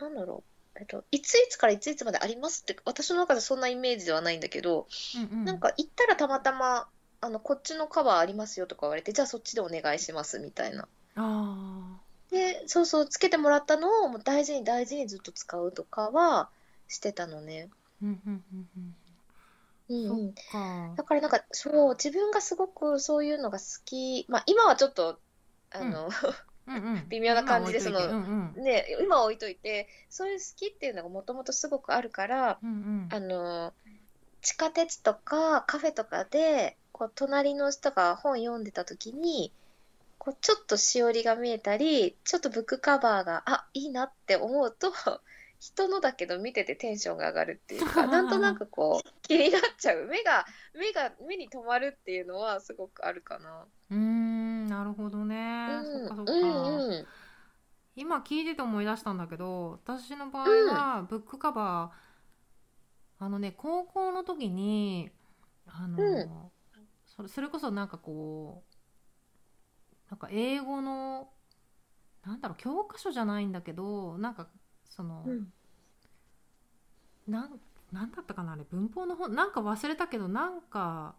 [0.00, 0.50] なんだろう。
[0.78, 4.86] えっといついつからいついつまでありますって私の中でそんなイメージではないんだけど、
[5.16, 5.44] うんうん。
[5.44, 6.88] なんか行ったらたまたま
[7.20, 10.88] あのこっちのカバーありますよとか言われてじゃあそっちでお願いしますみたいな。
[11.16, 16.48] あでそうそうつけてもらったのをもう大事に大事にずっと使うとかは
[16.88, 17.68] してたのね。
[18.02, 18.94] ーうんうんうんうん。
[19.88, 20.34] うんうん。
[20.34, 20.94] そっか。
[20.96, 24.24] だからなんかそう自分がすごくそういうのが好き。
[24.28, 25.18] まあ今はちょっと
[25.72, 26.10] あの、うんうん
[27.08, 28.64] 微妙な感じでそのうんうん。
[28.64, 33.08] ね今は置いといてそういう好きっていうのがもともとすごくあるからうんうん。
[33.10, 33.72] あの
[34.42, 39.52] 地下鉄とかカフェとかでこう隣の人が本読んでた時に
[40.18, 44.92] こうちょっとしおりが見えたりちょっとブックカバーがあいいなって思うと
[45.60, 50.06] 人のだけど見ててテンションが上がるっていうか なんとなくこう気になっちゃう。
[50.06, 53.66] 目が目が目に留まるっていうのはすごくあるかな。
[53.90, 54.39] うーん
[54.70, 55.84] なるほどね、うん。
[55.84, 57.06] そっかそっか、うんうん
[57.96, 65.10] 今聞いてて思い出したんだけど私の場合はブックカバー、あのね高校の時に
[65.66, 66.28] あの、うん。
[67.04, 71.28] それそれこそなんかこうなんか英語の
[72.24, 74.48] なんだろう教科書じゃないんだけどなんか
[74.88, 75.52] その、うん。
[77.26, 77.60] なん
[77.92, 81.16] なんだったかなあれ文法の本なんか忘れたけどなんか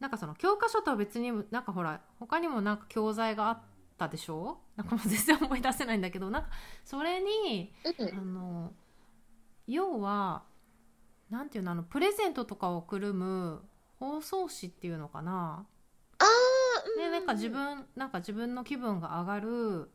[0.00, 3.60] なんかその教科書とは別になんかほら他にもなんか教材があっ
[3.96, 4.60] たでしょ？
[4.76, 6.48] なんかもう全然思い出せないんだけど なんか
[6.84, 8.18] それにうん。
[8.18, 8.72] あの
[9.66, 10.44] 要は
[11.30, 13.62] なんていうのあのプレゼントとかをくるむ
[13.98, 15.66] 包装紙っていうのかな？
[16.20, 19.90] あーでなんか自うん分なんか自分の気分が上がる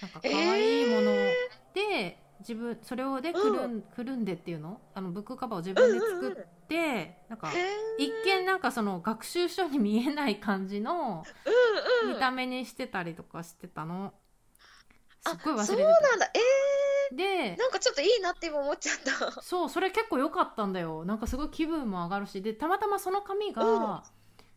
[0.00, 1.12] なんか可愛いもの
[1.74, 4.80] で、自分それをでくるん,、くるんでっていうの？
[4.94, 7.50] あのブックカバーを自分で作って、なんか
[7.98, 11.24] 一見なんかその学習書に見えない感じの
[12.04, 12.14] うんうん。
[12.14, 14.12] 見た目にしてたりとかしてたの、
[15.26, 16.30] すっあごい忘れてそうたなんだ。
[17.10, 19.42] えでー、なんかちょっといいなって今思っちゃった。
[19.42, 21.04] そうそれ結構良かったんだよ。
[21.04, 22.42] なんかすごい気分も上がるし。
[22.42, 24.00] でたまたまその紙が、うん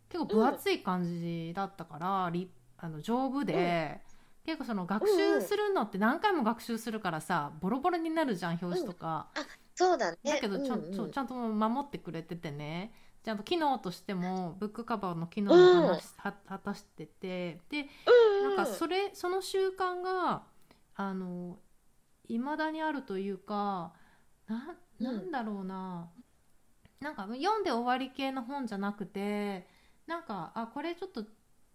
[0.07, 3.99] 結構分厚い感じだったから、りあの丈夫で、
[4.45, 9.27] 結構その学習するのって何回も学習するからさボロボロになるじゃん表紙とか、
[9.73, 10.17] そうだね。
[10.23, 11.11] だけどちゃん,、うんうん。
[11.11, 12.93] ちゃんと守ってくれててね。
[13.23, 17.59] ちゃんと機能としてもブックカバーの機能も果たし,、果たしてて。
[17.69, 17.89] で
[18.41, 18.55] うんうん。
[18.55, 20.43] なんかそれその習慣が
[20.95, 21.57] あの
[22.27, 23.93] 未だにあるというか
[24.47, 26.09] ななんだろうな、
[27.01, 29.67] なんか読んで終わり系の本じゃなくて
[30.07, 31.25] なんかあこれちょっと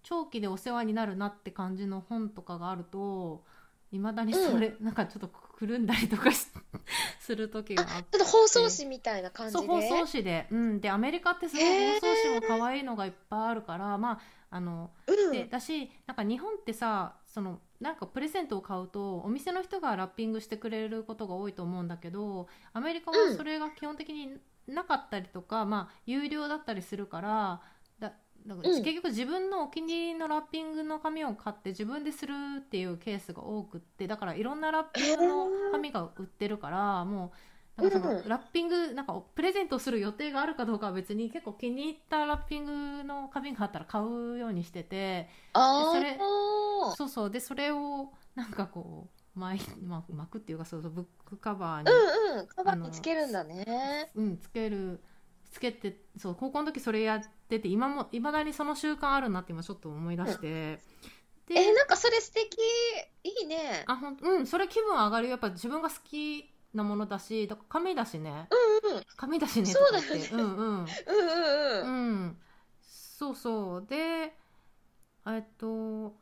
[0.02, 3.44] 長期でお世話になるなって感じの本とかがあると
[3.92, 6.46] 未だにそれ、なんかちょっとくるんだりとかし
[7.18, 8.18] する時があって。
[8.18, 9.58] ちょっと放送紙みたいな感じで？
[9.58, 12.06] そう放送紙で、うん、でアメリカってすごいへー放送
[12.40, 14.20] 紙も可愛いのがいっぱいあるからまあ
[14.50, 15.32] あのうん。
[15.32, 27.60] でだしなんか日本ってさそのなんかプレゼントを買うとお店の人がラッピングしてくれることが多いと思うんだけどアメリカはそれが基本的になかったりとか、まあ有料だったりするから
[28.46, 28.82] だだからうん。
[28.82, 37.32] 結局自分のお気に入りのラッピングの紙を買って自分でするっていうケースが多くってだからいろんなラッピングの紙が売ってるからも
[37.78, 38.28] うなんかそのうん。
[38.28, 45.60] ラッピングなんかプレゼントする予定があるかどうかは別に結構気に入ったラッピングの紙があったら買うようにしててそ
[46.00, 47.30] れーそうそう。
[47.30, 52.46] でそれをなんかこう巻い、ま、巻くっていうかそうそうブックカバーに、うんうん。
[52.48, 54.10] カバーにつけるんだね。
[54.14, 55.00] うん、つける
[55.50, 60.78] つけてそう高校の時それやってて今もいまだにその習慣あるなって今ちょっと思い出して、
[61.46, 62.58] でえー、なんかそれ素敵。
[63.24, 63.84] いいね。
[63.86, 65.26] あほんうんそれ気分上がる。
[65.26, 68.48] よやっぱ自分が好きなものだしだから紙だしね。
[68.84, 69.04] うんうん。
[69.16, 70.28] 紙だしねそうだよね。
[70.32, 70.46] うんうん。
[70.56, 71.86] うんうんうん。
[71.86, 72.38] うん、
[72.80, 73.86] そうそう。
[73.86, 74.32] で
[75.26, 76.16] えっと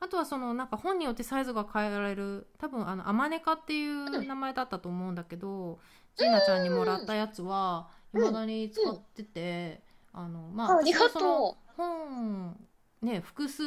[0.00, 2.46] あとはそのなんか本によってサイズが変えられる。
[2.58, 5.80] 多分あのアマネカっていう名前だったと思うんだけど、
[6.18, 8.20] ジーナちゃんにもらったやつはうん。
[8.22, 9.82] 未だに使ってて、
[10.12, 12.56] あのまああありがと本
[13.02, 13.62] ね複数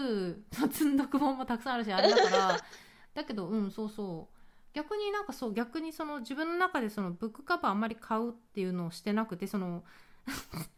[0.60, 2.58] の積んどく本もたくさんあるしあれだから
[3.14, 4.36] だけどうんそうそう。
[4.74, 9.84] 逆になんかそう逆にその自分の中でそのブックカバーあんまり買うっていうのをしてなくてその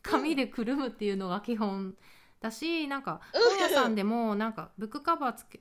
[0.01, 1.95] 紙でくるむっていうのが基本
[2.41, 5.59] だしなんか本屋さんでもなんかブックカバーつけ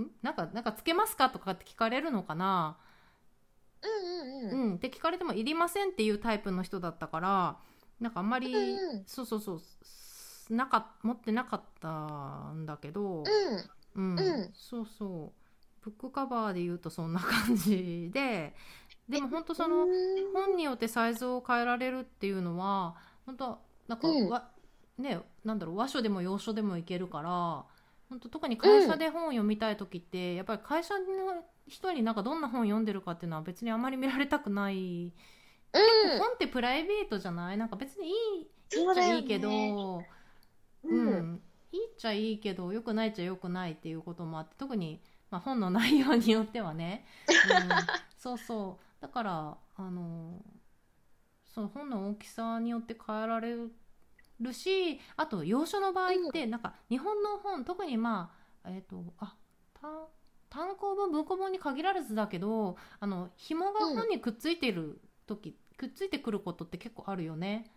[0.00, 0.10] ん？
[0.22, 1.28] なんかなんかつけますか？
[1.28, 2.78] とかって聞かれるのかな
[3.84, 4.70] うんうんうん。
[4.70, 7.56] うんって聞かれてもいりませんっていうタイプの人だったから
[8.00, 9.04] なんかあんまり、うんうん。
[9.06, 13.24] そうそうそうすなか持ってなかったんだけど、
[13.94, 14.18] うん。
[14.18, 14.50] うん。
[14.54, 15.44] そうそう。
[15.84, 18.54] ブックカバーで言うとそんな感じで
[19.08, 22.96] でも本当そのうん本によってサイズを変えられるっていうのは
[23.26, 24.28] 本当なんかうん。
[24.30, 24.48] わ、
[24.96, 27.64] ねなんだろう和書でも洋書でもいけるから
[28.08, 31.04] 本当特に会社で本を読みたい時って、やっぱり会社の
[31.66, 35.12] 人になんかどんな本読んでるかっていうのは別にあんまり見られたくない、
[35.72, 36.18] うん。
[36.18, 37.58] 本ってプライベートじゃない？
[37.58, 40.04] なんか別にいいいいっちゃいいけど、うん。
[40.84, 41.42] うん、
[41.72, 45.00] いいっちゃいいけど良くないっちゃ良くないっていうこともあって特に、
[45.30, 47.36] まあ、本の内容によってはね、うん、
[48.16, 49.02] そうそう。
[49.02, 50.42] だからあの
[51.54, 53.56] その本の大きさによって変えられ
[54.40, 58.32] るしあと洋書の場合って、なんか日本の本特にま
[58.64, 59.34] あえっ、とあ
[59.80, 59.90] 単
[60.54, 67.72] 単行本文庫本に限らずだけどあの紐が本にくっついてる時、くっついてくることって結構あるよね。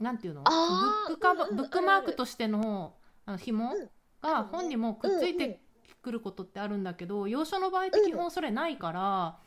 [0.00, 0.42] なんていうの？
[0.42, 3.88] ブックカバうんうんブックマークとしてのあの紐うん。
[4.20, 5.60] が本にもくっついうんうんて
[6.02, 9.38] くることってあるんだけど洋書の場合って基本それないから、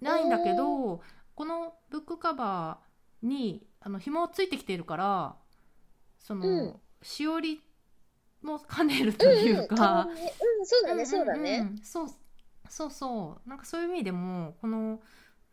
[0.00, 1.00] ないんだけど
[1.34, 5.36] このブックカバーにあの紐ついてきてるから
[6.18, 6.76] その、うん。
[7.02, 7.60] しおり
[8.42, 10.02] も兼ねるというか。
[10.02, 11.72] うんうんうん、そうだね、んんんそうだね。
[11.82, 12.08] そう
[12.68, 15.00] そうそうなんかそういう意味でもこの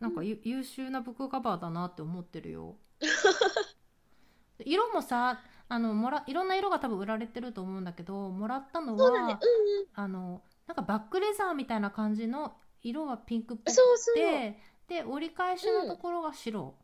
[0.00, 2.76] なんかゆ、優秀なブックカバーだなって思ってるよ
[4.64, 9.86] 色もさあのもらいろんな色が多分売られてると思うんだけどもらったのはそうだね、うんうん。
[9.94, 14.14] あのなんかバックレザーみたいな感じの色はピンクっぽくそうそう。
[14.14, 16.74] てで折り返しのところが白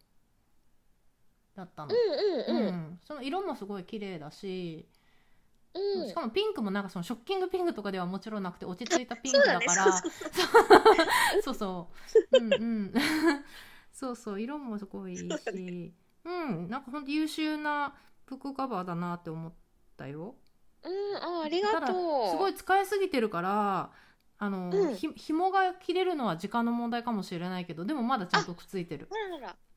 [1.55, 2.67] だったの、うんうんうん。
[2.67, 4.89] うんその色もすごい綺麗だし、
[5.75, 6.09] うん。
[6.09, 9.93] しかもピンクもなんかそのショッキングピンクとかではもちろんなくて落ち着いたピンクだから。
[9.93, 10.13] そう
[11.43, 11.55] そうそう。
[11.55, 11.89] そ
[12.39, 12.95] ううんうん。
[13.93, 14.41] そうそう。
[14.41, 15.93] 色もすごいいいし。
[16.25, 16.69] うん。
[16.69, 17.95] なんかほんと優秀な
[18.27, 19.53] ブックカバーだなって思っ
[19.97, 20.37] たよ。
[20.83, 22.31] うん、あ、ありがとう。
[22.31, 23.91] すごい使いすぎてるから
[24.39, 24.95] あの、うん。
[24.95, 29.09] ひ紐が切れるのは時間の問題かもしれないけどでもまだちゃんとくっついてる。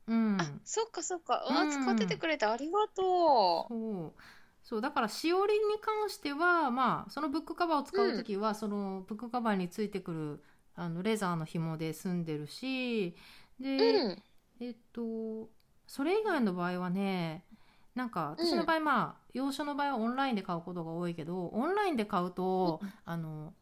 [0.06, 1.44] うんあ、そっかそっか。
[1.48, 1.70] あ、うん。
[1.70, 4.20] 使っててくれてありがとそう
[4.68, 13.16] そうだからしおりに関してはまあそのブックカバーを使う時は、そのブックカバーについてくるあのレザーの紐で済んでるし
[13.58, 14.04] で、う。
[14.04, 14.22] うん。
[14.60, 15.48] えっと
[15.86, 17.46] それ以外の場合はね
[17.94, 23.54] なんか私の場合、まあ洋書の場合はオンラインで買うことが多いけどオンラインで買うと、あの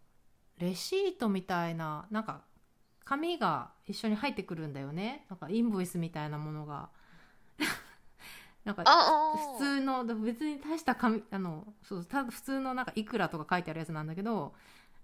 [0.59, 2.41] レシートみたいななんか
[3.05, 6.89] 紙が一緒に入ってくるんだよねなんかインボイスみたいなものが
[8.67, 8.85] なんか
[9.59, 14.53] 普通の別に大した紙あのそう普通のなんかいくらとか書いてあるやつなんだけど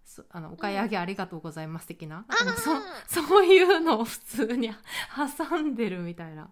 [0.05, 2.61] そあのお買い上げありがとうございます的な,、あなんか
[3.07, 4.71] そそういうのを普通に
[5.39, 6.51] 挟んでるみたいな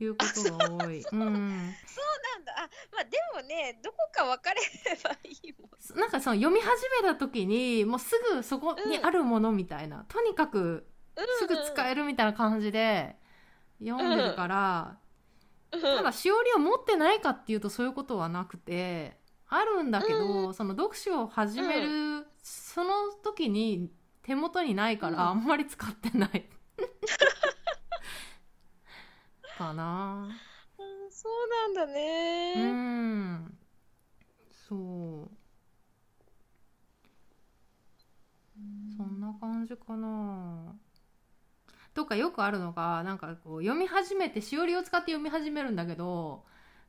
[0.00, 0.96] いうことが多い。
[0.96, 2.52] うん、そうなんだ。
[2.56, 6.00] あ、まあでもね、どこか分かれればいいもん。
[6.00, 6.68] なんかその読み始
[7.02, 10.86] めた時にもうすぐそこにあるものみたいな、とにかく
[11.38, 13.16] すぐ使ええるみたいな感じで
[13.80, 15.03] 読んでるから、る
[15.80, 19.16] ただしおりを持ってないかっていうとそういうことはなくて
[19.48, 23.90] あるんだけど、その読書を始める、その時に
[24.22, 25.28] 手元にないから、うん。
[25.28, 26.48] あんまり使ってない。
[29.56, 30.28] かな。
[31.10, 32.72] そうなんだうね。
[32.72, 33.58] ん。
[34.50, 35.30] そう。
[38.96, 40.74] そんな感じかな
[41.94, 46.44] とかよくあるのがなんかこう読み始めてしおりを使って読み始めるんだけど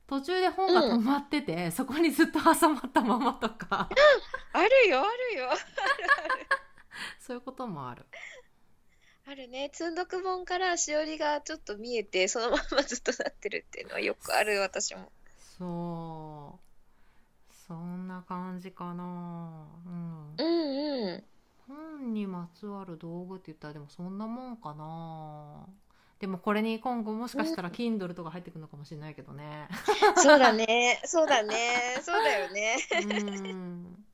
[0.07, 3.89] 途中で本が止まってて、そこにずっと挟まったままとか
[4.53, 5.03] あるよ、あ
[5.33, 5.49] るよ。
[7.19, 8.05] そういうこともある
[9.27, 9.71] あるね。
[9.73, 15.11] 積んどく本からしおりがちょっと見えて、そのままずっとなってるっていうのはよくある、私も。
[15.57, 19.03] そうそんな感じかな
[19.87, 21.23] うんうんうん。
[21.67, 25.67] 本にまつわる道具って言ったらでもそんなもんかな。
[26.19, 29.67] でもこれに今後もしかしたら Kindle とか入ってくるのかもしれないけどね。
[30.15, 31.01] そうだね。
[31.05, 31.55] そうだね。
[32.01, 32.77] そうだよね。
[32.91, 34.05] うん。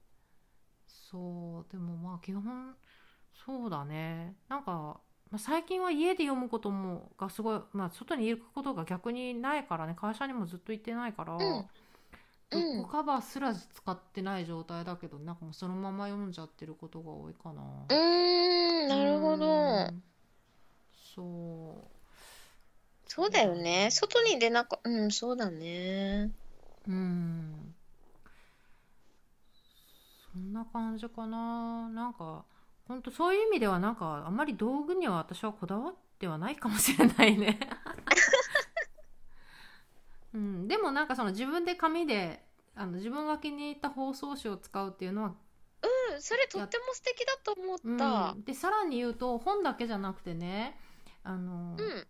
[0.88, 2.76] そうでもまあ基本
[3.46, 4.36] そうだね。
[4.50, 9.96] なんか、まあ、最近は家で読むこともがすごい、まあ、外に行くことが逆にないからね。
[9.96, 11.40] 会社にもずっと行ってないから、うん。
[11.40, 11.46] ブ
[12.60, 17.62] ックカバーすら使ってない状態だけど、なんかもうそのまま読んじゃってることが多いかな。
[17.90, 19.46] うーん、なるほど。
[19.46, 19.48] う
[19.92, 20.04] ん
[21.16, 22.02] そう。
[23.08, 23.90] そうだよね。
[23.92, 26.32] 外に出なか、うん、そうだね。
[26.88, 27.76] うん。
[30.34, 31.90] そんな感じかな。
[31.90, 32.46] なんか、
[32.88, 37.60] 本当そういう意味ではなんか、あんまり道具には私はこだわってはないかもしれないね。
[40.34, 42.44] うん、でもなんかその自分で紙で、
[42.76, 48.34] あの自分が気に入った包装紙を使うっていうのは、うん、それとっても素敵だと思うった。
[48.34, 50.80] ん、で、さらに言うと本だけじゃなくてね、
[51.24, 52.08] あの、うん。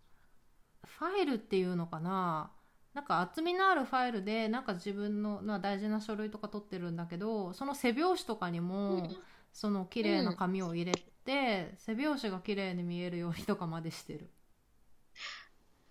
[0.98, 2.50] ファイルっていうのかな
[2.94, 9.08] なんか厚みのあるファイルでなんか自分の、まあ、大事な書類とか取ってるんだけどその背表紙とかにも、
[9.52, 10.92] その綺麗な紙を入れ
[11.24, 14.30] て、背表紙が綺麗に見えるようにとかまでしてる。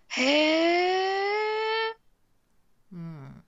[0.08, 1.51] へえ。
[2.92, 3.44] うん。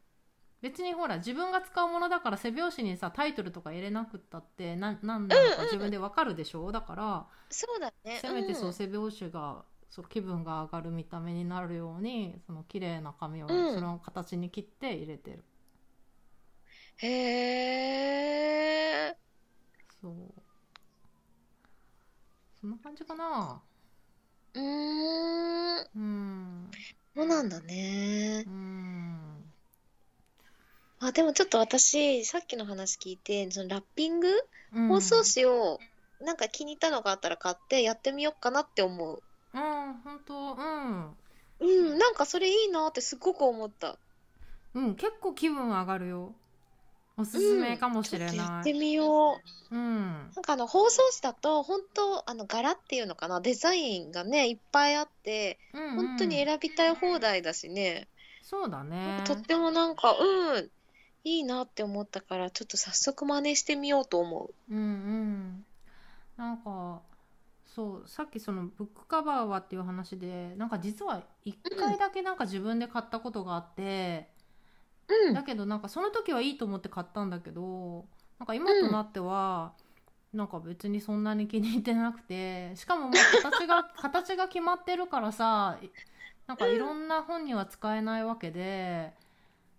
[0.62, 6.73] 別にほら自分が使うものだから背表紙にさタイトルとか入れなくったってななのか自分でわかるでしょ？
[6.73, 8.21] だからそうだね。
[8.21, 15.45] せめてそううん背表紙がそう気分が上がる見た目になるようにその綺麗な紙をうんその形に切って入れてる。
[16.97, 17.07] へ
[19.11, 19.16] え。
[20.01, 20.43] そう。
[22.61, 23.62] そんな感じかな。
[24.55, 24.62] うー
[25.83, 25.91] ん。
[25.95, 26.71] うん。
[27.15, 28.51] そうなんだねう。
[28.51, 29.34] ん。
[31.06, 34.28] あ、でもちょっと私、さっきの話聞いて、そのラッピング？
[34.74, 35.78] うん包装紙を、
[36.20, 39.22] なんか気に入ったのがあったら買ってやってみようかなって思う。
[39.55, 39.60] うん、
[40.02, 40.55] 本当？
[40.55, 41.16] うん。
[41.60, 41.64] う
[41.94, 43.97] ん、なんかそれいいなってすごく思った。
[44.74, 46.32] うん、結構気分上がるよ。
[47.16, 48.72] おすすめかもしれちょっとやって。
[48.72, 49.40] みよ
[49.70, 49.74] う。
[49.74, 50.32] うん。
[50.35, 53.40] なんかあの包装紙だと本当あの柄っていうのかな？
[53.40, 56.06] デザインがねいっぱいあってうん、うん。
[56.09, 58.09] 本当に選びたい放題だしね、
[58.43, 59.22] そうだね。
[59.24, 60.68] とってもなんかうん
[61.25, 64.75] いいなって思ったからちょっと早速真似してみようと思う。
[64.75, 65.65] うんうん。
[66.37, 67.01] なんか、
[67.67, 74.29] そう、さっきそのブックカバーはっていう話で、なんか実は一回だけなんか自分で買ったことがあって、
[75.09, 78.07] うんだけどなんかその時はいいと思って買ったんだけど
[78.39, 79.73] なんか今となっては、
[80.33, 85.91] なんか別にそんなに気に入ってなくてしかももう形が 形が決まってるからさい
[86.47, 89.15] なんかいろんな本には使えないわけでで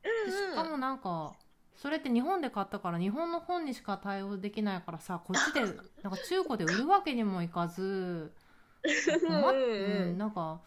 [0.06, 1.34] しかもなんか
[1.76, 5.62] それって日本で買ったから日本の本にしか対応できないからさこっちで
[6.04, 8.34] なんか中古で売るわけにもいかず
[9.28, 10.62] 困っうんうん、なんか、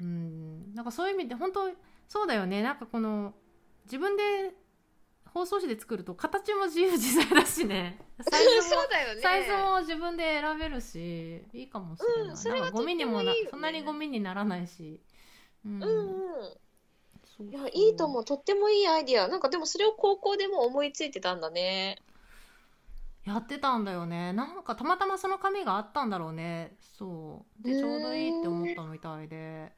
[0.00, 1.70] うん、なんかそういう意味で本当
[2.08, 2.62] そうだよね。
[2.62, 3.34] なんかこの
[3.84, 4.54] 自分で
[5.26, 8.00] 包装紙で作ると形も自由自在だしね。
[8.28, 9.20] サイズもね。
[9.22, 15.00] サイズも自分で選べるしいいかもしれない、うんそれはなんかゴミにもなそんなにゴミにならないし、
[15.64, 15.82] うん。
[15.82, 16.69] うんうん。
[17.48, 18.24] いやいいと思う。
[18.24, 19.28] とってもいいアイディア。
[19.28, 21.98] なんかでもそれを高校でも思いついてたんだね。
[23.24, 24.32] やってたんだよね。
[24.32, 26.76] なんかたまたまその紙があったんだろうね。
[26.98, 27.62] そう。
[27.62, 29.72] でちょうどいいって思ったみたいで、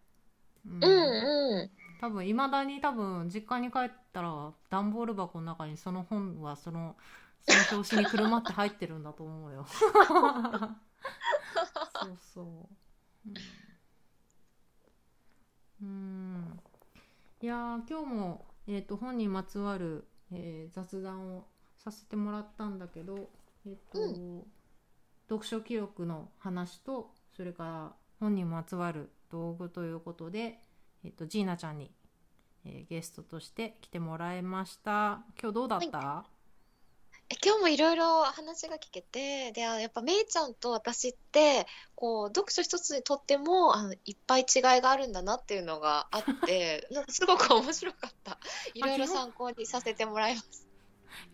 [0.67, 0.85] うん。
[0.85, 0.91] うん
[1.61, 1.71] うん。
[2.01, 6.97] 多分いまだに多分実家に帰ったら段ボール箱の中にその本はその
[7.43, 9.67] その表紙にくるまって入ってるんだと思うよ。
[11.95, 12.45] そうそう。
[15.83, 16.72] うん、うん
[17.43, 21.45] いやー今日も、えー、と本にまつわる、えー雑談を
[21.77, 23.19] させてもらったんだけど、
[23.67, 24.45] えーとう
[25.29, 30.61] 読書記録の話とそれから本にまつわる道具ということで、
[31.05, 31.91] えっと、ジーナちゃんに、
[32.65, 35.25] えーゲストとして来てもらいました。
[35.43, 36.42] 今日どうだった、え
[37.45, 48.39] 今日もいろいろ話が聞けてであやっぱめいちゃんと私ってこう読書一つにとってもあのいっぱい違いがあるんだなっていうのがあって なんかすごく面白かった
[48.75, 50.69] いろいろ参考にさせてもらいます。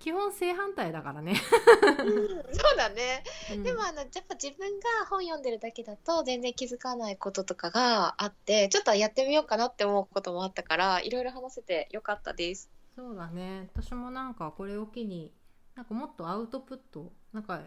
[0.00, 1.34] 基本正反対だからね。
[1.36, 12.70] そうだねうんでもあのやっぱ自分が本読んでるだけだと全然気づかないこととかがあってちょっとやってみようかなって思うこともあったからいろいろ話せてよかったです。
[12.98, 13.70] そうだね。
[13.76, 15.30] 私もなんかこれを機に、
[15.78, 17.60] なんかもっとアウトプット、なんか、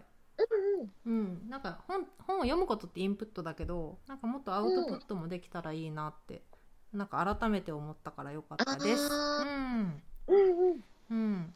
[1.05, 6.41] うんなんか本本を読むことってインプットだけど、なんかもっとアウトプットもできたらいいなって、
[6.91, 9.07] なんか改めて思ったからよかったです。
[9.09, 10.03] あうん。
[10.27, 11.53] うんうんうん。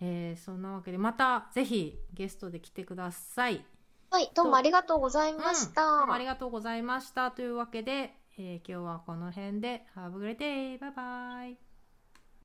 [0.00, 3.64] えーそんなわけで、またぜひゲストで来てください。
[4.12, 5.82] はいどうもありがとうございました。
[5.98, 7.32] どうもありがとうございました。
[7.32, 10.78] というわけで、えー今日はこの辺で、Have a great day!
[10.78, 11.69] バイバイ